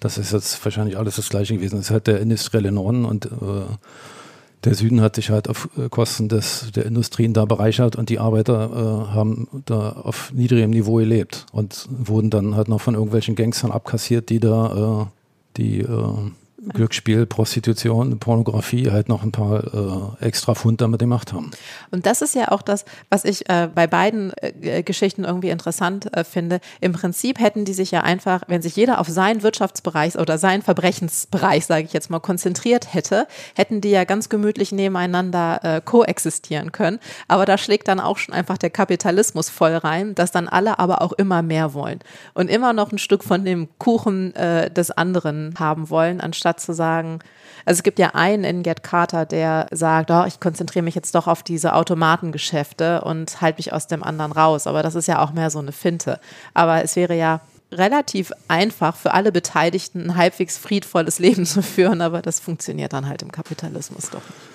[0.00, 1.76] das ist jetzt wahrscheinlich alles das gleiche gewesen.
[1.76, 3.28] Das ist halt der industrielle Norden und äh,
[4.64, 8.18] der Süden hat sich halt auf äh, Kosten des, der Industrien da bereichert und die
[8.18, 13.34] Arbeiter äh, haben da auf niedrigem Niveau gelebt und wurden dann halt noch von irgendwelchen
[13.34, 15.06] Gangstern abkassiert, die da äh,
[15.56, 16.30] die äh,
[16.72, 21.50] Glücksspiel, Prostitution, Pornografie halt noch ein paar äh, extra Pfund damit gemacht haben.
[21.90, 26.14] Und das ist ja auch das, was ich äh, bei beiden äh, Geschichten irgendwie interessant
[26.16, 26.60] äh, finde.
[26.80, 30.62] Im Prinzip hätten die sich ja einfach, wenn sich jeder auf seinen Wirtschaftsbereich oder seinen
[30.62, 36.72] Verbrechensbereich, sage ich jetzt mal, konzentriert hätte, hätten die ja ganz gemütlich nebeneinander äh, koexistieren
[36.72, 36.98] können.
[37.28, 41.02] Aber da schlägt dann auch schon einfach der Kapitalismus voll rein, dass dann alle aber
[41.02, 42.00] auch immer mehr wollen
[42.34, 46.72] und immer noch ein Stück von dem Kuchen äh, des anderen haben wollen, anstatt zu
[46.72, 47.20] sagen,
[47.64, 51.14] also es gibt ja einen in Get Carter, der sagt, oh, ich konzentriere mich jetzt
[51.14, 54.66] doch auf diese Automatengeschäfte und halte mich aus dem anderen raus.
[54.66, 56.20] Aber das ist ja auch mehr so eine Finte.
[56.52, 57.40] Aber es wäre ja
[57.72, 63.08] relativ einfach für alle Beteiligten ein halbwegs friedvolles Leben zu führen, aber das funktioniert dann
[63.08, 64.53] halt im Kapitalismus doch nicht.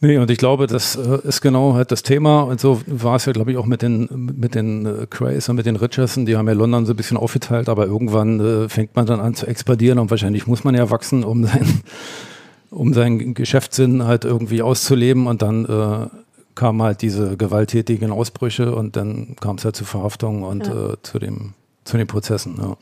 [0.00, 2.42] Nee, und ich glaube, das äh, ist genau halt das Thema.
[2.42, 5.56] Und so war es ja, glaube ich, auch mit den, mit den äh, Crays und
[5.56, 6.26] mit den Richardson.
[6.26, 9.34] Die haben ja London so ein bisschen aufgeteilt, aber irgendwann äh, fängt man dann an
[9.34, 11.80] zu expandieren und wahrscheinlich muss man ja wachsen, um sein,
[12.70, 15.26] um seinen Geschäftssinn halt irgendwie auszuleben.
[15.26, 16.08] Und dann äh,
[16.54, 20.92] kamen halt diese gewalttätigen Ausbrüche und dann kam es halt zu Verhaftungen und ja.
[20.92, 22.56] äh, zu, dem, zu den Prozessen.
[22.58, 22.76] Ja.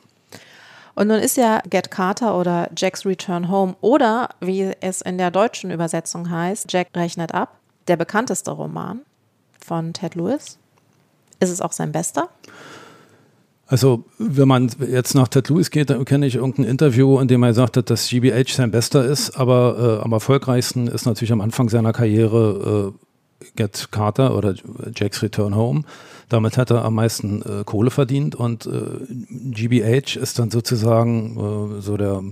[0.95, 5.31] Und nun ist ja Get Carter oder Jack's Return Home oder wie es in der
[5.31, 9.01] deutschen Übersetzung heißt, Jack rechnet ab, der bekannteste Roman
[9.65, 10.59] von Ted Lewis.
[11.41, 12.29] Ist es auch sein bester?
[13.67, 17.43] Also, wenn man jetzt nach Ted Lewis geht, dann kenne ich irgendein Interview, in dem
[17.43, 21.41] er sagt hat, dass GBH sein bester ist, aber äh, am erfolgreichsten ist natürlich am
[21.41, 24.55] Anfang seiner Karriere äh, Get Carter oder
[24.95, 25.85] Jack's Return Home.
[26.33, 31.81] Damit hat er am meisten äh, Kohle verdient und äh, GBH ist dann sozusagen äh,
[31.83, 32.23] so der,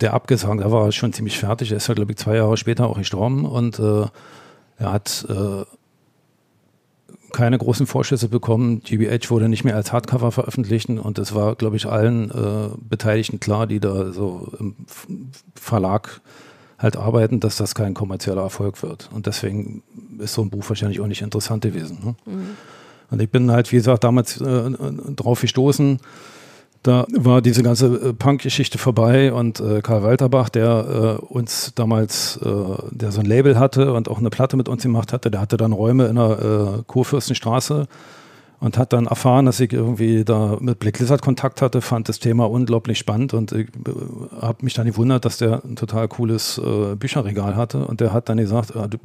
[0.00, 0.58] der Abgesang.
[0.58, 1.70] Da war er schon ziemlich fertig.
[1.70, 4.06] Er ist ja, glaube ich, zwei Jahre später auch gestorben und äh,
[4.78, 5.64] er hat äh,
[7.32, 8.80] keine großen Vorschüsse bekommen.
[8.80, 13.38] GBH wurde nicht mehr als Hardcover veröffentlicht und es war, glaube ich, allen äh, Beteiligten
[13.38, 14.74] klar, die da so im
[15.54, 16.20] Verlag
[16.78, 19.08] halt arbeiten, dass das kein kommerzieller Erfolg wird.
[19.14, 19.82] Und deswegen
[20.20, 21.98] ist so ein Buch wahrscheinlich auch nicht interessant gewesen.
[22.04, 22.14] Ne?
[22.26, 22.56] Mhm.
[23.10, 24.70] Und ich bin halt, wie gesagt, damals äh,
[25.14, 25.98] drauf gestoßen.
[26.82, 32.38] Da war diese ganze äh, Punk-Geschichte vorbei und äh, Karl Walterbach, der äh, uns damals,
[32.44, 32.48] äh,
[32.90, 35.56] der so ein Label hatte und auch eine Platte mit uns gemacht hatte, der hatte
[35.56, 37.88] dann Räume in der äh, Kurfürstenstraße
[38.60, 42.18] und hat dann erfahren, dass ich irgendwie da mit Black Lizard Kontakt hatte, fand das
[42.18, 46.58] Thema unglaublich spannend und ich äh, habe mich dann gewundert, dass der ein total cooles
[46.58, 48.98] äh, Bücherregal hatte und der hat dann gesagt, ah, du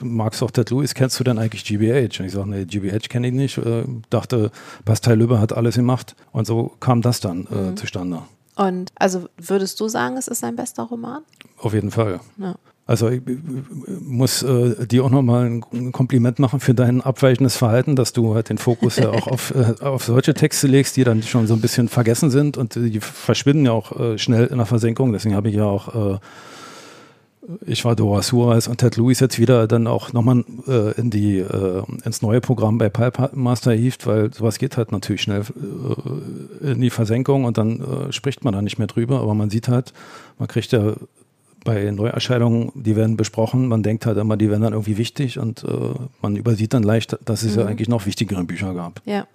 [0.00, 2.20] magst doch Ted Lewis, kennst du denn eigentlich GBH?
[2.20, 4.50] Und ich sage, nee, GBH kenne ich nicht, äh, dachte,
[4.84, 7.76] Bastei Lübbe hat alles gemacht und so kam das dann äh, mhm.
[7.76, 8.22] zustande.
[8.56, 11.22] Und also würdest du sagen, es ist sein bester Roman?
[11.58, 12.20] Auf jeden Fall.
[12.38, 12.56] Ja.
[12.88, 13.20] Also ich
[14.00, 18.48] muss äh, dir auch nochmal ein Kompliment machen für dein abweichendes Verhalten, dass du halt
[18.48, 21.60] den Fokus ja auch auf, äh, auf solche Texte legst, die dann schon so ein
[21.60, 25.12] bisschen vergessen sind und die verschwinden ja auch äh, schnell in der Versenkung.
[25.12, 26.18] Deswegen habe ich ja auch äh,
[27.64, 31.38] ich war Dora Suarez und Ted Lewis jetzt wieder dann auch nochmal äh, in die,
[31.38, 32.90] äh, ins neue Programm bei
[33.32, 38.44] Master hieft, weil sowas geht halt natürlich schnell äh, in die Versenkung und dann spricht
[38.44, 39.92] man da nicht mehr drüber, aber man sieht halt,
[40.38, 40.94] man kriegt ja
[41.66, 45.64] bei Neuerscheinungen, die werden besprochen, man denkt halt immer, die werden dann irgendwie wichtig und
[45.64, 45.68] äh,
[46.22, 47.60] man übersieht dann leicht, dass es mhm.
[47.60, 49.02] ja eigentlich noch wichtigere Bücher gab.
[49.04, 49.26] Ja.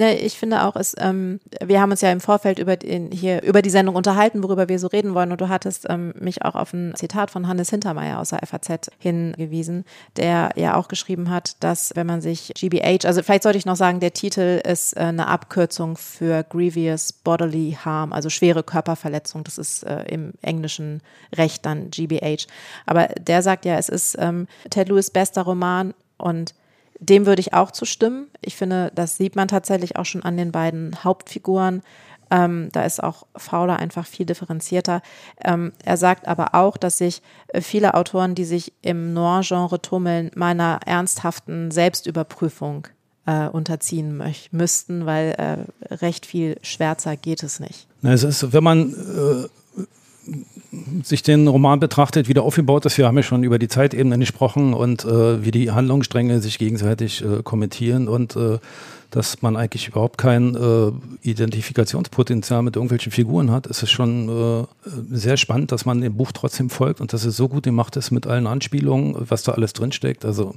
[0.00, 3.42] Ne, ich finde auch, es, ähm, wir haben uns ja im Vorfeld über, den, hier,
[3.42, 5.30] über die Sendung unterhalten, worüber wir so reden wollen.
[5.30, 8.90] Und du hattest ähm, mich auch auf ein Zitat von Hannes Hintermeier aus der FAZ
[8.98, 9.84] hingewiesen,
[10.16, 13.76] der ja auch geschrieben hat, dass wenn man sich GBH, also vielleicht sollte ich noch
[13.76, 19.44] sagen, der Titel ist äh, eine Abkürzung für Grievous Bodily Harm, also schwere Körperverletzung.
[19.44, 21.02] Das ist äh, im englischen
[21.36, 22.46] Recht dann GBH.
[22.86, 26.54] Aber der sagt ja, es ist ähm, Ted Lewis bester Roman und
[27.00, 28.28] dem würde ich auch zustimmen.
[28.40, 31.82] Ich finde, das sieht man tatsächlich auch schon an den beiden Hauptfiguren.
[32.30, 35.02] Ähm, da ist auch Fowler einfach viel differenzierter.
[35.42, 40.30] Ähm, er sagt aber auch, dass sich äh, viele Autoren, die sich im Noir-Genre tummeln,
[40.36, 42.86] meiner ernsthaften Selbstüberprüfung
[43.26, 44.22] äh, unterziehen
[44.52, 47.88] müssten, weil äh, recht viel schwärzer geht es nicht.
[48.02, 49.48] es ist, wenn man äh,
[51.02, 54.18] sich den Roman betrachtet, wie der aufgebaut ist, wir haben ja schon über die Zeitebene
[54.18, 58.58] gesprochen und äh, wie die Handlungsstränge sich gegenseitig äh, kommentieren und äh,
[59.10, 60.92] dass man eigentlich überhaupt kein äh,
[61.28, 64.66] Identifikationspotenzial mit irgendwelchen Figuren hat, ist es schon äh,
[65.10, 68.12] sehr spannend, dass man dem Buch trotzdem folgt und dass es so gut gemacht ist
[68.12, 70.24] mit allen Anspielungen, was da alles drinsteckt.
[70.24, 70.54] Also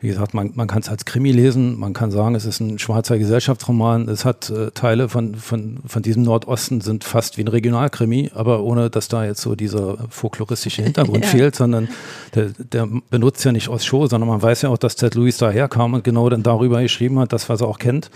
[0.00, 2.78] wie gesagt, man, man kann es als Krimi lesen, man kann sagen, es ist ein
[2.78, 7.48] schwarzer Gesellschaftsroman, es hat äh, Teile von, von, von diesem Nordosten, sind fast wie ein
[7.48, 11.30] Regionalkrimi, aber ohne, dass da jetzt so dieser folkloristische Hintergrund ja.
[11.30, 11.88] fehlt, sondern
[12.36, 15.38] der, der benutzt ja nicht aus Show, sondern man weiß ja auch, dass Ted Lewis
[15.38, 18.10] daherkam und genau dann darüber geschrieben hat, das, was er auch kennt.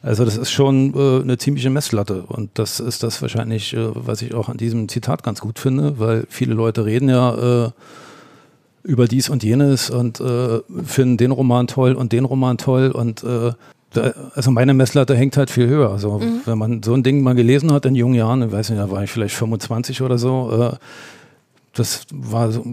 [0.00, 4.22] Also das ist schon äh, eine ziemliche Messlatte und das ist das wahrscheinlich, äh, was
[4.22, 7.70] ich auch an diesem Zitat ganz gut finde, weil viele Leute reden ja äh,
[8.82, 13.22] über dies und jenes und äh, finden den Roman toll und den Roman toll und
[13.24, 13.52] äh,
[13.92, 15.90] da, also meine Messlatte hängt halt viel höher.
[15.90, 16.40] Also mhm.
[16.44, 18.90] wenn man so ein Ding mal gelesen hat in jungen Jahren, ich weiß nicht, da
[18.90, 20.76] war ich vielleicht 25 oder so, äh,
[21.74, 22.64] das war so,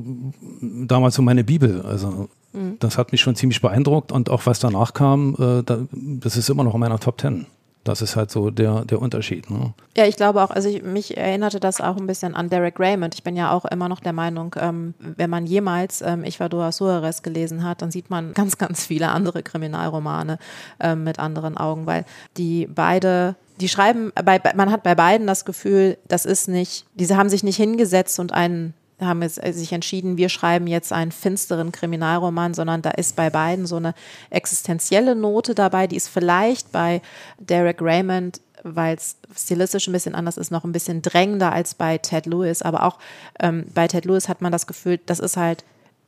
[0.61, 1.81] damals so meine Bibel.
[1.81, 2.77] Also mhm.
[2.79, 6.49] das hat mich schon ziemlich beeindruckt und auch was danach kam, äh, da, das ist
[6.49, 7.45] immer noch in meiner Top Ten.
[7.85, 9.49] Das ist halt so der, der Unterschied.
[9.49, 9.73] Ne?
[9.95, 13.13] Ja, ich glaube auch, also ich, mich erinnerte das auch ein bisschen an Derek Raymond.
[13.13, 16.49] Ich bin ja auch immer noch der Meinung, ähm, wenn man jemals ähm, Ich war
[16.49, 20.39] Dora Suarez gelesen hat, dann sieht man ganz, ganz viele andere Kriminalromane
[20.79, 22.05] ähm, mit anderen Augen, weil
[22.37, 27.15] die beide die schreiben, bei, man hat bei beiden das Gefühl, das ist nicht, diese
[27.15, 31.11] haben sich nicht hingesetzt und einen haben jetzt äh, sich entschieden, wir schreiben jetzt einen
[31.11, 33.93] finsteren Kriminalroman, sondern da ist bei beiden so eine
[34.29, 37.01] existenzielle Note dabei, die ist vielleicht bei
[37.39, 41.97] Derek Raymond, weil es stilistisch ein bisschen anders ist, noch ein bisschen drängender als bei
[41.97, 42.61] Ted Lewis.
[42.61, 42.97] Aber auch
[43.39, 45.63] ähm, bei Ted Lewis hat man das Gefühl, das ist halt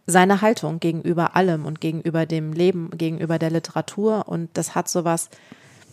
[0.08, 5.30] seine Haltung gegenüber allem und gegenüber dem Leben, gegenüber der Literatur und das hat sowas,
[5.30, 5.40] was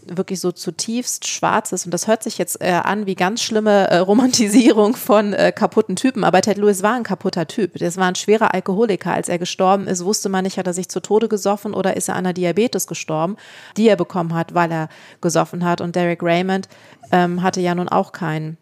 [0.07, 3.99] wirklich so zutiefst schwarzes und das hört sich jetzt äh, an wie ganz schlimme äh,
[3.99, 7.79] Romantisierung von äh, kaputten Typen, aber Ted Lewis war ein kaputter Typ.
[7.79, 9.13] Das war ein schwerer Alkoholiker.
[9.13, 12.09] Als er gestorben ist, wusste man nicht, hat er sich zu Tode gesoffen oder ist
[12.09, 13.37] er an einer Diabetes gestorben,
[13.77, 14.89] die er bekommen hat, weil er
[15.21, 15.81] gesoffen hat.
[15.81, 16.69] Und Derek Raymond
[17.13, 18.57] ähm, hatte ja nun auch kein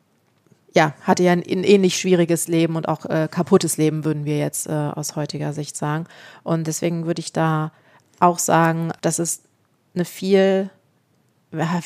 [0.75, 4.39] ja, hatte ja ein, ein ähnlich schwieriges Leben und auch äh, kaputtes Leben, würden wir
[4.39, 6.07] jetzt äh, aus heutiger Sicht sagen.
[6.45, 7.73] Und deswegen würde ich da
[8.21, 9.43] auch sagen, das ist
[9.95, 10.71] eine viel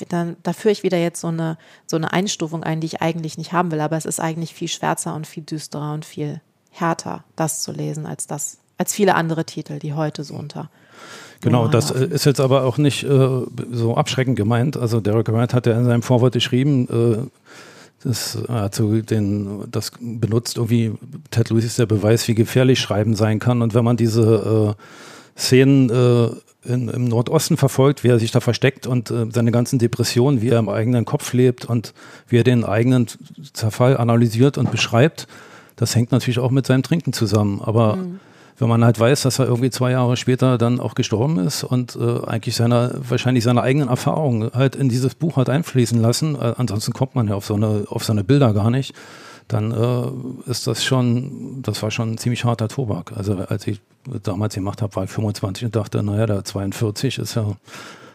[0.09, 3.39] dann, da führe ich wieder jetzt so eine, so eine Einstufung ein, die ich eigentlich
[3.39, 6.41] nicht haben will, aber es ist eigentlich viel schwärzer und viel düsterer und viel
[6.71, 10.71] härter, das zu lesen, als das, als viele andere Titel, die heute so unter.
[11.41, 12.12] Genau, das laufen.
[12.12, 13.41] ist jetzt aber auch nicht äh,
[13.73, 14.77] so abschreckend gemeint.
[14.77, 17.31] Also Derek Wright hat ja in seinem Vorwort geschrieben, äh,
[18.03, 20.93] das, also den, das benutzt irgendwie,
[21.31, 23.62] Ted Lewis ist der Beweis, wie gefährlich Schreiben sein kann.
[23.62, 26.31] Und wenn man diese äh, Szenen äh,
[26.69, 30.51] in, im Nordosten verfolgt, wie er sich da versteckt und äh, seine ganzen Depressionen, wie
[30.51, 31.95] er im eigenen Kopf lebt und
[32.29, 33.07] wie er den eigenen
[33.53, 35.27] Zerfall analysiert und beschreibt.
[35.77, 37.61] Das hängt natürlich auch mit seinem Trinken zusammen.
[37.62, 38.21] Aber mhm.
[38.59, 41.97] wenn man halt weiß, dass er irgendwie zwei Jahre später dann auch gestorben ist und
[41.97, 46.55] äh, eigentlich seine, wahrscheinlich seine eigenen Erfahrungen halt in dieses Buch hat einfließen lassen, äh,
[46.57, 48.95] ansonsten kommt man ja auf so eine, auf so eine Bilder gar nicht
[49.49, 53.12] dann äh, ist das schon, das war schon ein ziemlich harter Tobak.
[53.17, 53.81] Also als ich
[54.23, 57.57] damals gemacht habe, war ich 25 und dachte, naja, der 42 ist ja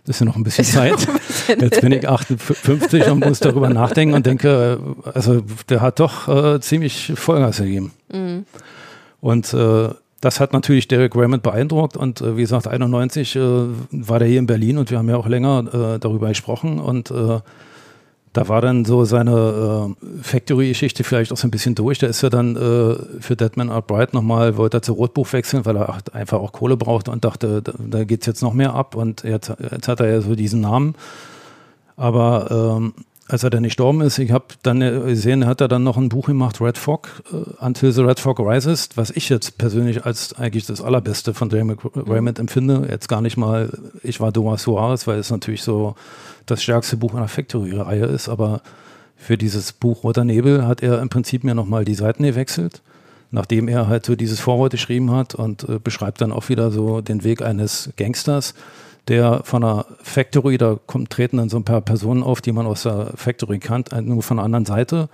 [0.05, 1.07] das ist ja noch ein bisschen Zeit.
[1.47, 4.79] Jetzt bin ich 58 und muss darüber nachdenken und denke,
[5.13, 7.91] also der hat doch äh, ziemlich Vollgas gegeben.
[8.11, 8.45] Mhm.
[9.19, 9.89] Und äh,
[10.19, 13.39] das hat natürlich Derek Raymond beeindruckt und äh, wie gesagt, 91 äh,
[13.91, 17.11] war der hier in Berlin und wir haben ja auch länger äh, darüber gesprochen und
[17.11, 17.39] äh,
[18.33, 21.99] da war dann so seine äh, Factory-Geschichte vielleicht auch so ein bisschen durch.
[21.99, 25.65] Da ist er dann äh, für Deadman Art Bright nochmal, wollte er zu Rotbuch wechseln,
[25.65, 28.73] weil er einfach auch Kohle brauchte und dachte, da, da geht es jetzt noch mehr
[28.73, 30.95] ab und jetzt, jetzt hat er ja so diesen Namen.
[31.97, 32.93] Aber ähm,
[33.27, 36.27] als er dann gestorben ist, ich habe dann gesehen, hat er dann noch ein Buch
[36.27, 40.65] gemacht, Red Fog, uh, Until the Red Fog Rises, was ich jetzt persönlich als eigentlich
[40.65, 42.87] das allerbeste von Raymond, Raymond empfinde.
[42.89, 43.69] Jetzt gar nicht mal,
[44.03, 45.95] ich war Thomas Suarez, weil es natürlich so
[46.45, 48.61] das stärkste Buch in der Factory-Reihe ist, aber
[49.15, 52.81] für dieses Buch Roter Nebel hat er im Prinzip mir nochmal die Seiten gewechselt,
[53.29, 57.01] nachdem er halt so dieses Vorwort geschrieben hat und äh, beschreibt dann auch wieder so
[57.01, 58.53] den Weg eines Gangsters
[59.07, 62.65] der von der Factory, da kommt, treten dann so ein paar Personen auf, die man
[62.65, 65.09] aus der Factory kannt, äh, nur von der anderen Seite,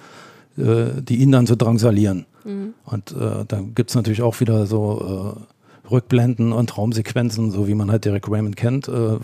[0.58, 2.26] äh, die ihn dann so drangsalieren.
[2.44, 2.74] Mhm.
[2.86, 5.42] Und äh, da gibt es natürlich auch wieder so äh,
[5.90, 9.18] Rückblenden und Traumsequenzen, so wie man halt Derek Raymond kennt, äh,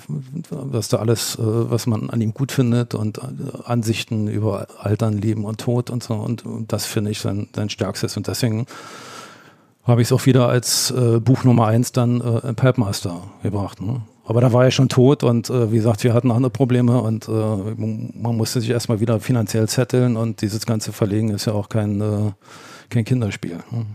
[0.49, 3.19] was da alles, äh, was man an ihm gut findet und
[3.65, 6.15] Ansichten über Altern, Leben und Tod und so.
[6.15, 8.17] Und, und das finde ich sein, sein stärkstes.
[8.17, 8.65] Und deswegen
[9.83, 10.93] habe ich es auch wieder als
[11.23, 12.85] Buch Nummer eins dann äh, Pipe
[13.41, 13.81] gebracht.
[13.81, 14.01] Ne?
[14.25, 17.27] Aber da war er schon tot und äh, wie gesagt, wir hatten andere Probleme und
[17.27, 21.67] äh, man musste sich erstmal wieder finanziell zetteln und dieses ganze Verlegen ist ja auch
[21.67, 22.31] kein, äh,
[22.89, 23.59] kein Kinderspiel.
[23.69, 23.85] Hm.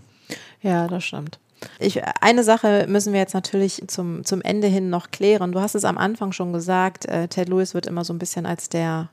[0.61, 1.39] Ja, das stimmt.
[1.79, 5.53] Ich, eine Sache müssen wir jetzt natürlich zum, zum Ende hin noch klären.
[5.53, 8.47] Du hast es am Anfang schon gesagt, äh, Ted Lewis wird immer so ein bisschen
[8.47, 9.09] als der,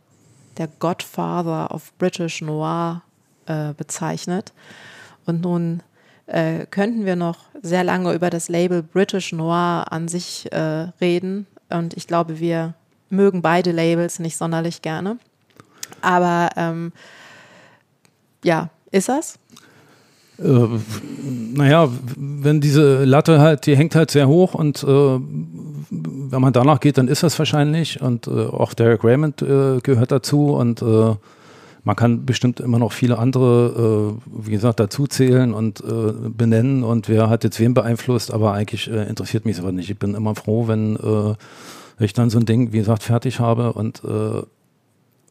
[0.57, 3.01] der Godfather of British Noir
[3.47, 4.53] äh, bezeichnet.
[5.25, 5.81] Und nun
[6.27, 11.47] äh, könnten wir noch sehr lange über das Label British Noir an sich äh, reden.
[11.69, 12.73] Und ich glaube, wir
[13.09, 15.17] mögen beide Labels nicht sonderlich gerne.
[16.01, 16.91] Aber ähm,
[18.43, 19.39] ja, ist das?
[20.37, 20.67] Äh,
[21.53, 26.79] naja, wenn diese Latte halt, die hängt halt sehr hoch und äh, wenn man danach
[26.79, 28.01] geht, dann ist das wahrscheinlich.
[28.01, 31.15] Und äh, auch Derek Raymond äh, gehört dazu und äh,
[31.83, 37.07] man kann bestimmt immer noch viele andere, äh, wie gesagt, dazuzählen und äh, benennen und
[37.07, 39.91] wer hat jetzt wen beeinflusst, aber eigentlich interessiert mich es aber nicht.
[39.91, 41.35] Ich bin immer froh, wenn äh,
[42.03, 44.41] ich dann so ein Ding, wie gesagt, fertig habe und äh,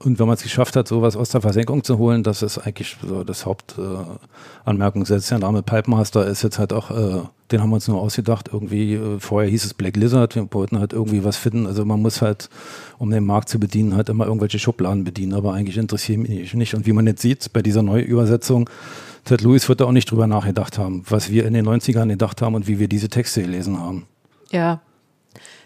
[0.04, 2.96] und wenn man es geschafft hat, sowas aus der Versenkung zu holen, das ist eigentlich
[3.06, 5.02] so das Hauptanmerkung.
[5.02, 8.00] Äh, Selbst der Name Pipemaster ist jetzt halt auch, äh, den haben wir uns nur
[8.00, 8.50] ausgedacht.
[8.52, 11.66] Irgendwie, äh, vorher hieß es Black Lizard, wir wollten halt irgendwie was finden.
[11.66, 12.50] Also man muss halt,
[12.98, 16.74] um den Markt zu bedienen, halt immer irgendwelche Schubladen bedienen, aber eigentlich interessiert mich nicht.
[16.74, 18.68] Und wie man jetzt sieht, bei dieser Neuübersetzung,
[19.24, 22.42] Ted Lewis wird da auch nicht drüber nachgedacht haben, was wir in den 90ern gedacht
[22.42, 24.06] haben und wie wir diese Texte gelesen haben.
[24.50, 24.80] Ja,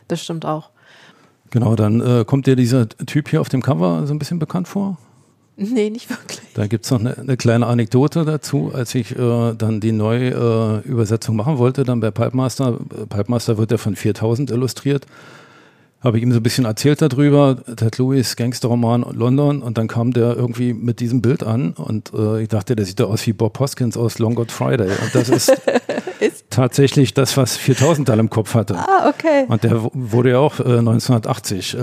[0.07, 0.70] das stimmt auch.
[1.51, 4.69] Genau, dann äh, kommt dir dieser Typ hier auf dem Cover so ein bisschen bekannt
[4.69, 4.99] vor?
[5.57, 6.41] Nee, nicht wirklich.
[6.55, 10.31] Da gibt es noch eine, eine, kleine Anekdote dazu, als ich äh, dann die neue
[10.31, 12.79] äh, Übersetzung machen wollte, dann bei Pipemaster.
[13.09, 15.07] Pipemaster wird ja von 4000 illustriert
[16.01, 20.13] habe ich ihm so ein bisschen erzählt darüber, Ted Lewis, Gangsterroman London und dann kam
[20.13, 23.33] der irgendwie mit diesem Bild an und äh, ich dachte, der sieht da aus wie
[23.33, 25.49] Bob Hoskins aus Long God Friday und das ist,
[26.21, 28.77] ist tatsächlich das, was 4000 da im Kopf hatte.
[28.77, 29.47] Ah, okay.
[29.49, 31.79] Und der wurde ja auch äh, 1980, äh,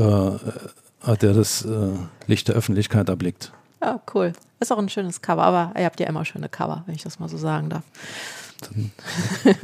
[1.02, 1.90] hat er das äh,
[2.28, 3.52] Licht der Öffentlichkeit erblickt.
[3.82, 4.32] Ah, cool.
[4.62, 7.20] Ist auch ein schönes Cover, aber ihr habt ja immer schöne Cover, wenn ich das
[7.20, 7.84] mal so sagen darf.
[8.62, 8.92] Dann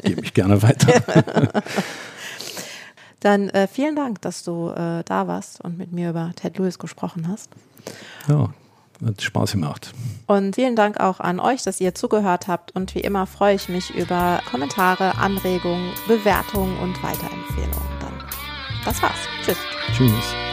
[0.04, 1.02] gebe ich gerne weiter.
[3.22, 6.78] Dann äh, vielen Dank, dass du äh, da warst und mit mir über Ted Lewis
[6.78, 7.50] gesprochen hast.
[8.28, 8.50] Ja,
[9.06, 9.94] hat Spaß gemacht.
[10.28, 12.76] Und vielen Dank auch an euch, dass ihr zugehört habt.
[12.76, 18.00] Und wie immer freue ich mich über Kommentare, Anregungen, Bewertungen und Weiterempfehlungen.
[18.00, 18.14] Dann
[18.86, 19.14] das war's.
[19.46, 19.58] Tschüss.
[19.96, 20.51] Tschüss.